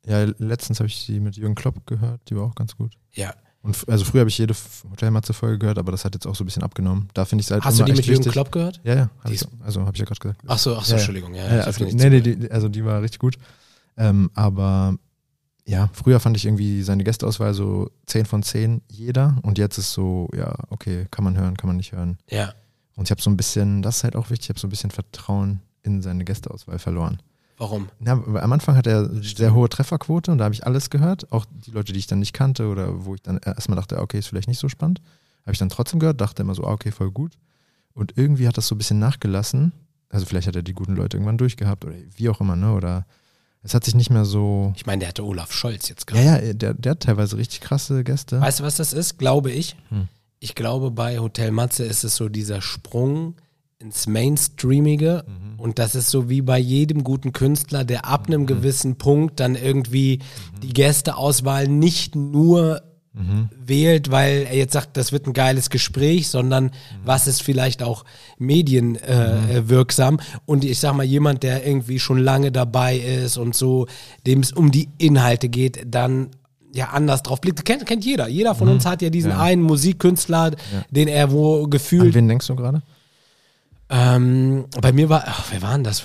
[0.08, 2.94] Ja, letztens habe ich die mit Jürgen Klopp gehört, die war auch ganz gut.
[3.12, 3.34] Ja.
[3.62, 6.44] Und also früher habe ich jede F- Hotelmatze-Folge gehört, aber das hat jetzt auch so
[6.44, 7.10] ein bisschen abgenommen.
[7.14, 8.32] Da finde ich es halt Hast du die mit Jürgen wichtig.
[8.32, 8.80] Klopp gehört?
[8.86, 9.10] Ja, ja.
[9.30, 10.42] Ist- also habe ich ja gerade gesagt.
[10.48, 10.98] Ach so, ach so, Ja, ja.
[11.00, 11.36] Entschuldigung.
[11.36, 13.38] Ja, Ja, also, nee, nee, die, also die war richtig gut.
[13.98, 14.96] Ähm, aber
[15.70, 19.94] ja, früher fand ich irgendwie seine Gästeauswahl so 10 von 10 jeder und jetzt ist
[19.94, 22.18] so, ja, okay, kann man hören, kann man nicht hören.
[22.28, 22.54] Ja.
[22.96, 24.72] Und ich habe so ein bisschen, das ist halt auch wichtig, ich habe so ein
[24.72, 27.22] bisschen Vertrauen in seine Gästeauswahl verloren.
[27.60, 27.88] Warum?
[28.04, 31.32] Ja, weil am Anfang hat er sehr hohe Trefferquote und da habe ich alles gehört,
[31.32, 34.18] auch die Leute, die ich dann nicht kannte oder wo ich dann erstmal dachte, okay,
[34.18, 35.02] ist vielleicht nicht so spannend,
[35.44, 37.34] habe ich dann trotzdem gehört, dachte immer so, ah, okay, voll gut.
[37.94, 39.72] Und irgendwie hat das so ein bisschen nachgelassen.
[40.10, 42.74] Also vielleicht hat er die guten Leute irgendwann durchgehabt oder wie auch immer, ne?
[42.74, 43.06] Oder
[43.64, 44.74] es hat sich nicht mehr so.
[44.76, 46.48] Ich meine, der hatte Olaf Scholz jetzt Ja, gerade.
[46.48, 48.40] ja, der, der hat teilweise richtig krasse Gäste.
[48.40, 49.18] Weißt du, was das ist?
[49.18, 49.76] Glaube ich.
[49.90, 50.08] Hm.
[50.40, 53.36] Ich glaube, bei Hotel Matze ist es so dieser Sprung
[53.80, 55.24] ins Mainstreamige.
[55.28, 55.60] Mhm.
[55.60, 59.56] Und das ist so wie bei jedem guten Künstler, der ab einem gewissen Punkt dann
[59.56, 60.20] irgendwie
[60.56, 60.60] Mhm.
[60.62, 62.82] die Gästeauswahl nicht nur
[63.66, 66.72] wählt, weil er jetzt sagt, das wird ein geiles Gespräch, sondern Mhm.
[67.04, 68.06] was ist vielleicht auch
[68.38, 69.50] medienwirksam.
[69.50, 70.20] Äh, wirksam.
[70.46, 73.88] Und ich sag mal, jemand, der irgendwie schon lange dabei ist und so,
[74.26, 76.30] dem es um die Inhalte geht, dann
[76.74, 77.66] ja anders drauf blickt.
[77.66, 78.28] Kennt, kennt jeder.
[78.28, 79.38] Jeder von uns hat ja diesen Mhm.
[79.38, 79.44] Ja.
[79.44, 80.52] einen Musikkünstler,
[80.92, 82.14] den er wo An gefühlt.
[82.14, 82.82] wen denkst du gerade?
[83.90, 86.04] Ähm, bei mir war, ach, wer war denn das?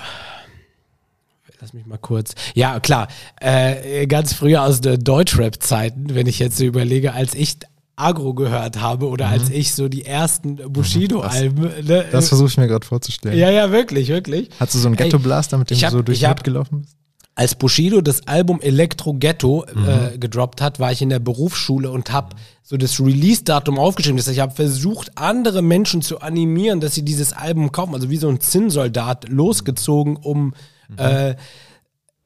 [1.65, 2.35] Lass mich mal kurz.
[2.55, 3.09] Ja, klar.
[3.41, 7.57] Äh, ganz früher aus der Deutschrap-Zeiten, wenn ich jetzt so überlege, als ich
[7.97, 11.63] Agro gehört habe oder als ich so die ersten Bushido-Alben.
[11.87, 12.13] Ne, Mhm.
[12.13, 13.39] Das versuche ich mir gerade vorzustellen.
[13.39, 14.51] ja, ja, wirklich, wirklich.
[14.61, 16.45] Hattest du so einen Ghetto-Blaster, mit dem ich du hab- so durch die hab- Hut
[16.45, 16.97] gelaufen bist?
[17.37, 22.13] als Bushido das Album Electro Ghetto äh, gedroppt hat, war ich in der Berufsschule und
[22.13, 24.19] habe so das Release-Datum aufgeschrieben.
[24.19, 27.93] Das heißt, ich habe versucht, andere Menschen zu animieren, dass sie dieses Album kaufen.
[27.95, 30.55] Also wie so ein Zinnsoldat losgezogen, um
[30.99, 31.37] äh,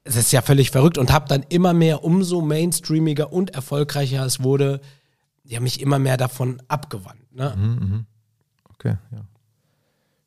[0.05, 4.43] es ist ja völlig verrückt und habe dann immer mehr, umso mainstreamiger und erfolgreicher es
[4.43, 4.81] wurde,
[5.45, 7.21] ja, mich immer mehr davon abgewandt.
[7.35, 7.55] Ne?
[7.57, 8.07] Mhm,
[8.75, 9.25] Okay, ja.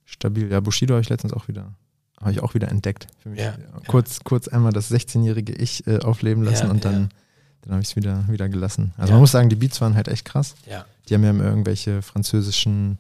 [0.06, 0.52] Stabil.
[0.52, 1.74] Ja, Bushido habe ich letztens auch wieder,
[2.20, 3.08] habe ich auch wieder entdeckt.
[3.24, 3.40] Für mich.
[3.40, 3.56] Ja,
[3.88, 7.10] Kurz, kurz einmal das 16-jährige Ich äh, aufleben lassen Ja, und dann, ja.
[7.62, 8.94] dann habe ich es wieder, wieder gelassen.
[8.98, 9.14] Also Ja.
[9.16, 10.56] man muss sagen, die Beats waren halt echt krass.
[10.70, 10.86] Ja.
[11.08, 13.00] Die haben ja irgendwelche französischen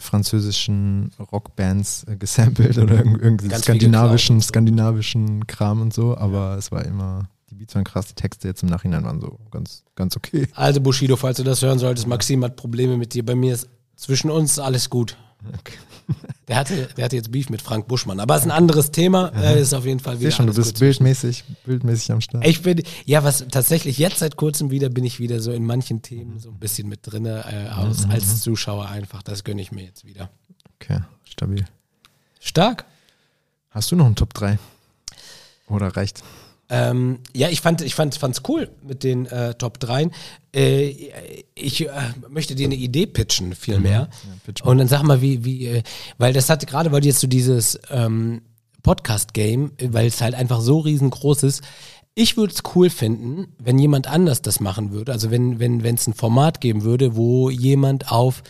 [0.00, 6.72] französischen Rockbands äh, gesampelt oder irg irgendwie Ganz skandinavischen, skandinavischen Kram und so, aber es
[6.72, 10.16] war immer, die Beats waren krass, die Texte jetzt im Nachhinein waren so ganz, ganz
[10.16, 10.48] okay.
[10.54, 13.24] Also Bushido, falls du das hören solltest, Maxim hat Probleme mit dir.
[13.24, 15.16] Bei mir ist zwischen uns alles gut.
[15.58, 15.74] Okay.
[16.48, 19.28] Der hatte, der hatte jetzt Beef mit Frank Buschmann, aber es ist ein anderes Thema.
[19.40, 20.80] Äh, ist auf jeden Fall Ich wieder sehe schon, du bist gut.
[20.80, 22.44] bildmäßig, bildmäßig am Start.
[22.44, 26.02] Ich bin, ja, was tatsächlich jetzt seit kurzem wieder bin ich wieder so in manchen
[26.02, 28.10] Themen so ein bisschen mit drinne äh, aus, Mhm.
[28.10, 29.22] als Zuschauer einfach.
[29.22, 30.28] Das gönne ich mir jetzt wieder.
[30.80, 31.64] Okay, stabil.
[32.40, 32.84] Stark.
[33.70, 34.58] Hast du noch einen Top 3?
[35.68, 36.24] Oder reicht?
[36.70, 40.10] Ähm, ja, ich fand, ich fand, fand's cool mit den äh, Top 3.
[40.54, 40.94] Äh,
[41.54, 41.90] ich äh,
[42.28, 44.08] möchte dir eine Idee pitchen, vielmehr.
[44.44, 45.82] pitch Und dann sag mal, wie, wie, äh,
[46.18, 48.42] weil das hat gerade, weil du jetzt so dieses ähm,
[48.82, 51.62] Podcast-Game, weil es halt einfach so riesengroß ist.
[52.14, 55.12] Ich würde es cool finden, wenn jemand anders das machen würde.
[55.12, 58.42] Also wenn wenn wenn es ein Format geben würde, wo jemand auf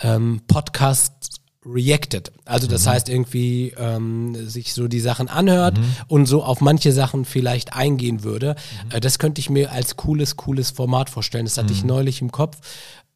[0.00, 2.32] ähm, Podcasts reacted.
[2.46, 7.24] Also das heißt irgendwie ähm, sich so die Sachen anhört und so auf manche Sachen
[7.24, 8.56] vielleicht eingehen würde.
[8.90, 11.44] Äh, das könnte ich mir als cooles, cooles Format vorstellen.
[11.44, 12.58] Das hatte ich neulich im Kopf.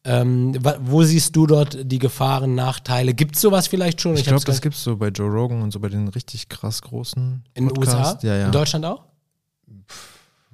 [0.07, 3.15] Ähm, wo siehst du dort die Gefahren, Nachteile?
[3.15, 4.13] Gibt es sowas vielleicht schon?
[4.13, 6.47] Ich hab's glaube, das gibt es so bei Joe Rogan und so bei den richtig
[6.47, 8.17] krass großen in den USA?
[8.21, 8.45] Ja, ja.
[8.45, 9.05] In Deutschland auch?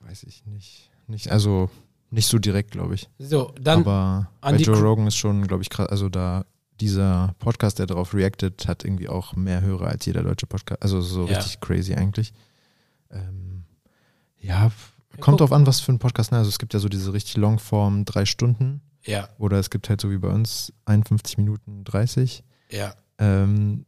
[0.07, 0.89] Weiß ich nicht.
[1.07, 1.29] nicht.
[1.29, 1.69] Also
[2.11, 3.09] nicht so direkt, glaube ich.
[3.19, 5.87] So, dann Aber an bei die Joe Rogan ist schon, glaube ich, krass.
[5.89, 6.45] Also da
[6.81, 10.81] dieser Podcast, der darauf reactet, hat irgendwie auch mehr Hörer als jeder deutsche Podcast.
[10.81, 11.37] Also so Ja.
[11.37, 12.33] richtig crazy eigentlich.
[13.11, 13.63] Ähm,
[14.39, 14.71] ja,
[15.19, 16.31] kommt drauf an, was für ein Podcast.
[16.31, 16.37] Ne?
[16.39, 20.01] Also es gibt ja so diese richtig Longform drei Stunden ja, oder es gibt halt
[20.01, 22.43] so wie bei uns 51 Minuten 30.
[22.69, 23.85] ja, Ähm,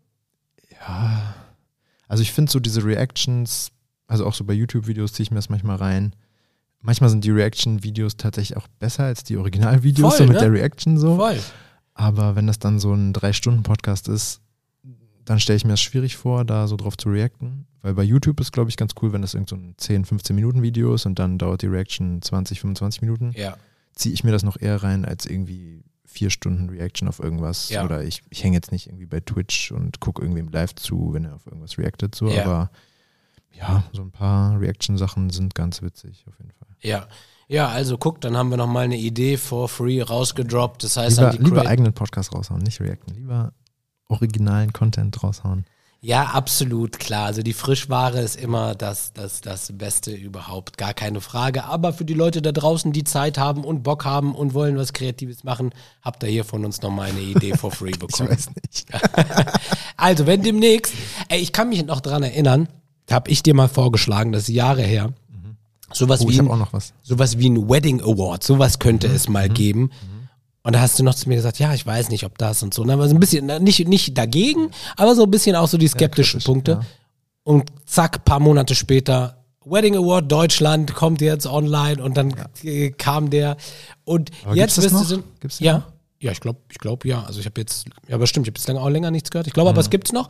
[0.80, 1.34] ja,
[2.08, 3.72] also ich finde so diese Reactions,
[4.08, 6.16] also auch so bei YouTube-Videos ziehe ich mir das manchmal rein.
[6.82, 10.40] Manchmal sind die Reaction-Videos tatsächlich auch besser als die Originalvideos, so mit ne?
[10.40, 11.16] der Reaction so.
[11.16, 11.40] voll.
[11.94, 14.42] Aber wenn das dann so ein Drei-Stunden-Podcast ist,
[15.26, 17.66] dann stelle ich mir das schwierig vor, da so drauf zu reacten.
[17.82, 20.36] Weil bei YouTube ist, glaube ich, ganz cool, wenn das irgend so ein 10, 15
[20.36, 23.32] Minuten Video ist und dann dauert die Reaction 20, 25 Minuten.
[23.36, 23.58] Ja,
[23.94, 27.70] Ziehe ich mir das noch eher rein als irgendwie vier Stunden Reaction auf irgendwas.
[27.70, 27.84] Ja.
[27.84, 31.26] Oder ich, ich hänge jetzt nicht irgendwie bei Twitch und gucke irgendwem live zu, wenn
[31.26, 32.16] er auf irgendwas reactet.
[32.16, 32.28] So.
[32.30, 32.44] Ja.
[32.44, 32.72] Aber
[33.58, 36.68] ja, so ein paar Reaction-Sachen sind ganz witzig auf jeden Fall.
[36.82, 37.08] ja.
[37.50, 40.86] Ja, also guck, dann haben wir nochmal eine Idee for free rausgedroppt.
[40.86, 43.14] Das heißt, Lieber, an die lieber eigenen Podcast raushauen, nicht reacten.
[43.14, 43.52] Lieber
[44.08, 45.66] originalen Content raushauen.
[46.00, 47.28] Ja, absolut, klar.
[47.28, 51.66] Also die Frischware ist immer das, das, das Beste überhaupt, gar keine Frage.
[51.66, 54.94] Aber für die Leute da draußen, die Zeit haben und Bock haben und wollen was
[54.94, 58.30] Kreatives machen, habt ihr hier von uns nochmal eine Idee for free Ich bekommen.
[58.30, 58.88] weiß nicht.
[59.98, 60.94] Also, wenn demnächst,
[61.30, 62.68] ey, ich kann mich noch dran erinnern,
[63.14, 65.14] habe ich dir mal vorgeschlagen, das ist Jahre her,
[65.94, 66.94] sowas, Oh, wie ein, habe auch noch was.
[67.04, 69.92] sowas wie ein Wedding Award, sowas könnte es mal geben.
[70.66, 72.74] Und da hast du noch zu mir gesagt, ja, ich weiß nicht, ob das und
[72.74, 72.84] so.
[72.84, 75.78] Und dann war so ein bisschen, nicht, nicht dagegen, aber so ein bisschen auch so
[75.78, 76.72] die skeptischen kritisch, Punkte.
[76.72, 76.82] ja.
[77.44, 82.34] Und zack, paar Monate später, Wedding Award Deutschland kommt jetzt online und dann
[82.64, 83.58] äh, kam der.
[84.06, 85.84] Und Aber jetzt wirst du so, Gibt's ja, noch?
[86.22, 87.24] ja, ich glaube, ich glaube ja.
[87.24, 89.48] Also ich habe jetzt, ja, aber stimmt, ich habe jetzt lange, auch länger nichts gehört.
[89.48, 89.74] Ich glaube, Mhm.
[89.76, 90.30] aber es gibt's noch.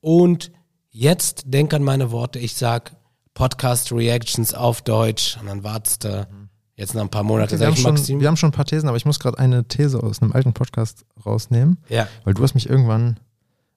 [0.00, 0.50] Und
[0.98, 2.38] jetzt denk an meine Worte.
[2.40, 2.92] Ich sag
[3.34, 6.26] Podcast Reactions auf Deutsch und dann wartest du
[6.74, 7.52] jetzt noch ein paar Monate.
[7.52, 8.20] wir, sag haben ich, schon, Maxim.
[8.20, 10.52] wir haben schon ein paar Thesen, aber ich muss gerade eine These aus einem alten
[10.54, 13.20] Podcast rausnehmen, ja, weil du hast mich irgendwann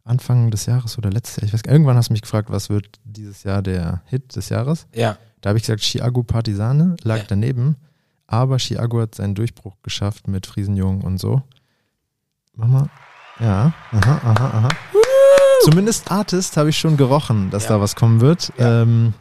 [0.03, 2.49] Anfang des Jahres oder letztes Jahr, ich weiß gar nicht, irgendwann hast du mich gefragt,
[2.49, 4.87] was wird dieses Jahr der Hit des Jahres?
[4.95, 7.23] ja, Da habe ich gesagt, Chiago Partisane lag Ja.
[7.27, 7.75] daneben,
[8.25, 11.43] aber Chiago hat seinen Durchbruch geschafft mit Friesenjung und so.
[12.55, 12.89] Mach mal.
[13.39, 14.69] Ja, aha, aha, aha.
[15.63, 17.69] Zumindest Artist habe ich schon gerochen, dass Ja.
[17.69, 18.51] da was kommen wird.
[18.57, 18.65] Ja.
[18.69, 19.13] Ja, ähm,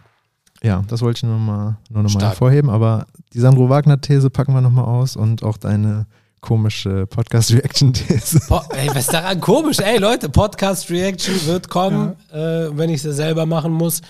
[0.62, 4.54] ja das wollte ich nur nochmal nur noch mal hervorheben, aber die Sandro Wagner-These packen
[4.54, 6.06] wir nochmal aus und auch deine
[6.40, 8.40] komische Podcast-Reaction-These.
[8.48, 9.78] Po ey, was ist daran komisch?
[9.80, 14.00] Ey, Leute, Podcast Reaction wird kommen, äh, wenn ich sie selber machen muss.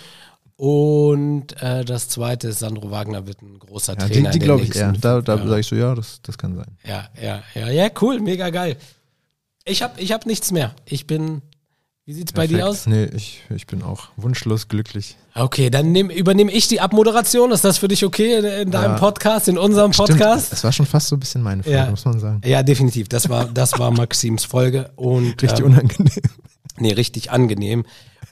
[0.56, 4.30] Und äh, das zweite ist, Sandro Wagner wird ein großer Ja, Trainer.
[4.30, 4.92] die die glaube ich eher.
[4.92, 5.48] Da, da Jahren.
[5.48, 6.66] sage ich so, ja, das, das kann sein.
[6.86, 8.76] Ja, ja, ja, ja, cool, mega geil.
[9.64, 10.72] Ich hab, ich hab nichts mehr.
[10.84, 11.40] Ich bin
[12.10, 12.88] Wie sieht's bei dir aus?
[12.88, 15.14] Nee, ich, ich bin auch wunschlos glücklich.
[15.36, 17.52] Okay, dann nehm, übernehme ich die Abmoderation.
[17.52, 18.98] Ist das für dich okay in, in deinem Ja.
[18.98, 20.52] Podcast, in unserem Stimmt, Podcast?
[20.52, 21.88] es war schon fast so ein bisschen meine Folge, Ja.
[21.88, 22.40] muss man sagen.
[22.44, 23.08] Ja, definitiv.
[23.08, 26.10] Das war, das war Maxims Folge und Richtig ähm, unangenehm.
[26.78, 27.84] nee, richtig angenehm.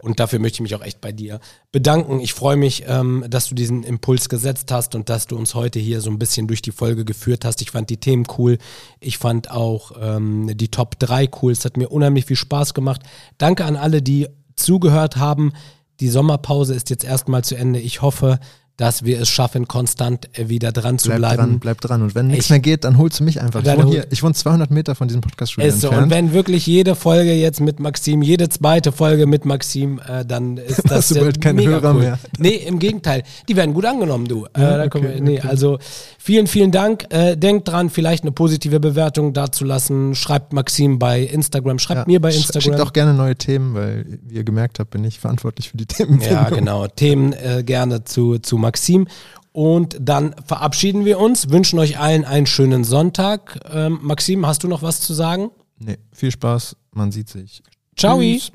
[0.03, 1.41] Und dafür möchte ich mich auch echt bei dir
[1.73, 2.21] bedanken.
[2.21, 5.79] Ich freue mich, ähm, dass du diesen Impuls gesetzt hast und dass du uns heute
[5.79, 7.63] hier so ein bisschen durch die Folge geführt hast.
[7.63, 8.59] Ich fand die Themen cool.
[9.01, 11.53] Ich fand auch ähm, die Top 3 cool.
[11.53, 13.03] Es hat mir unheimlich viel Spaß gemacht.
[13.39, 15.53] Danke an alle, die zugehört haben.
[16.01, 17.81] Die Sommerpause ist jetzt erstmal zu Ende.
[17.81, 18.39] Ich hoffe,
[18.79, 21.37] dass wir es schaffen, konstant wieder dran zu Bleib bleiben.
[21.37, 22.01] dran, bleib dran.
[22.01, 23.61] Und wenn nichts Ich- mehr geht, dann holst du mich einfach.
[23.63, 25.89] Ich wohne, hier, ich wohne 200 Meter von diesem Podcast-Studio Ist so.
[25.89, 26.13] Und entfernt.
[26.13, 30.79] wenn wirklich jede Folge jetzt mit Maxim, jede zweite Folge mit Maxim, äh, dann ist
[30.85, 32.01] das Hast du bald keine mega Hörer cool.
[32.01, 32.19] mehr.
[32.39, 33.25] Nee, im Gegenteil.
[33.49, 34.47] Die werden gut angenommen, du.
[34.57, 35.49] Äh, Ja, okay, wir, nee, okay.
[35.49, 35.79] Also
[36.19, 37.07] vielen, vielen Dank.
[37.11, 40.15] Äh, denkt dran, vielleicht eine positive Bewertung dazulassen.
[40.15, 42.63] Schreibt Maxim bei Instagram, schreibt Ja, mir bei Instagram.
[42.63, 45.87] Schickt auch gerne neue Themen, weil, wie ihr gemerkt habt, bin ich verantwortlich für die
[45.87, 46.21] Themen.
[46.21, 46.87] Ja, genau.
[46.87, 49.09] Themen äh, gerne zu, zu Maxim.
[49.53, 53.59] Und dann verabschieden wir uns, wünschen euch allen einen schönen Sonntag.
[53.73, 55.51] Ähm, Maxim, hast du noch was zu sagen?
[55.79, 57.63] Nee, viel Spaß, man sieht sich.
[57.97, 58.21] Ciao.
[58.21, 58.53] Tschüss.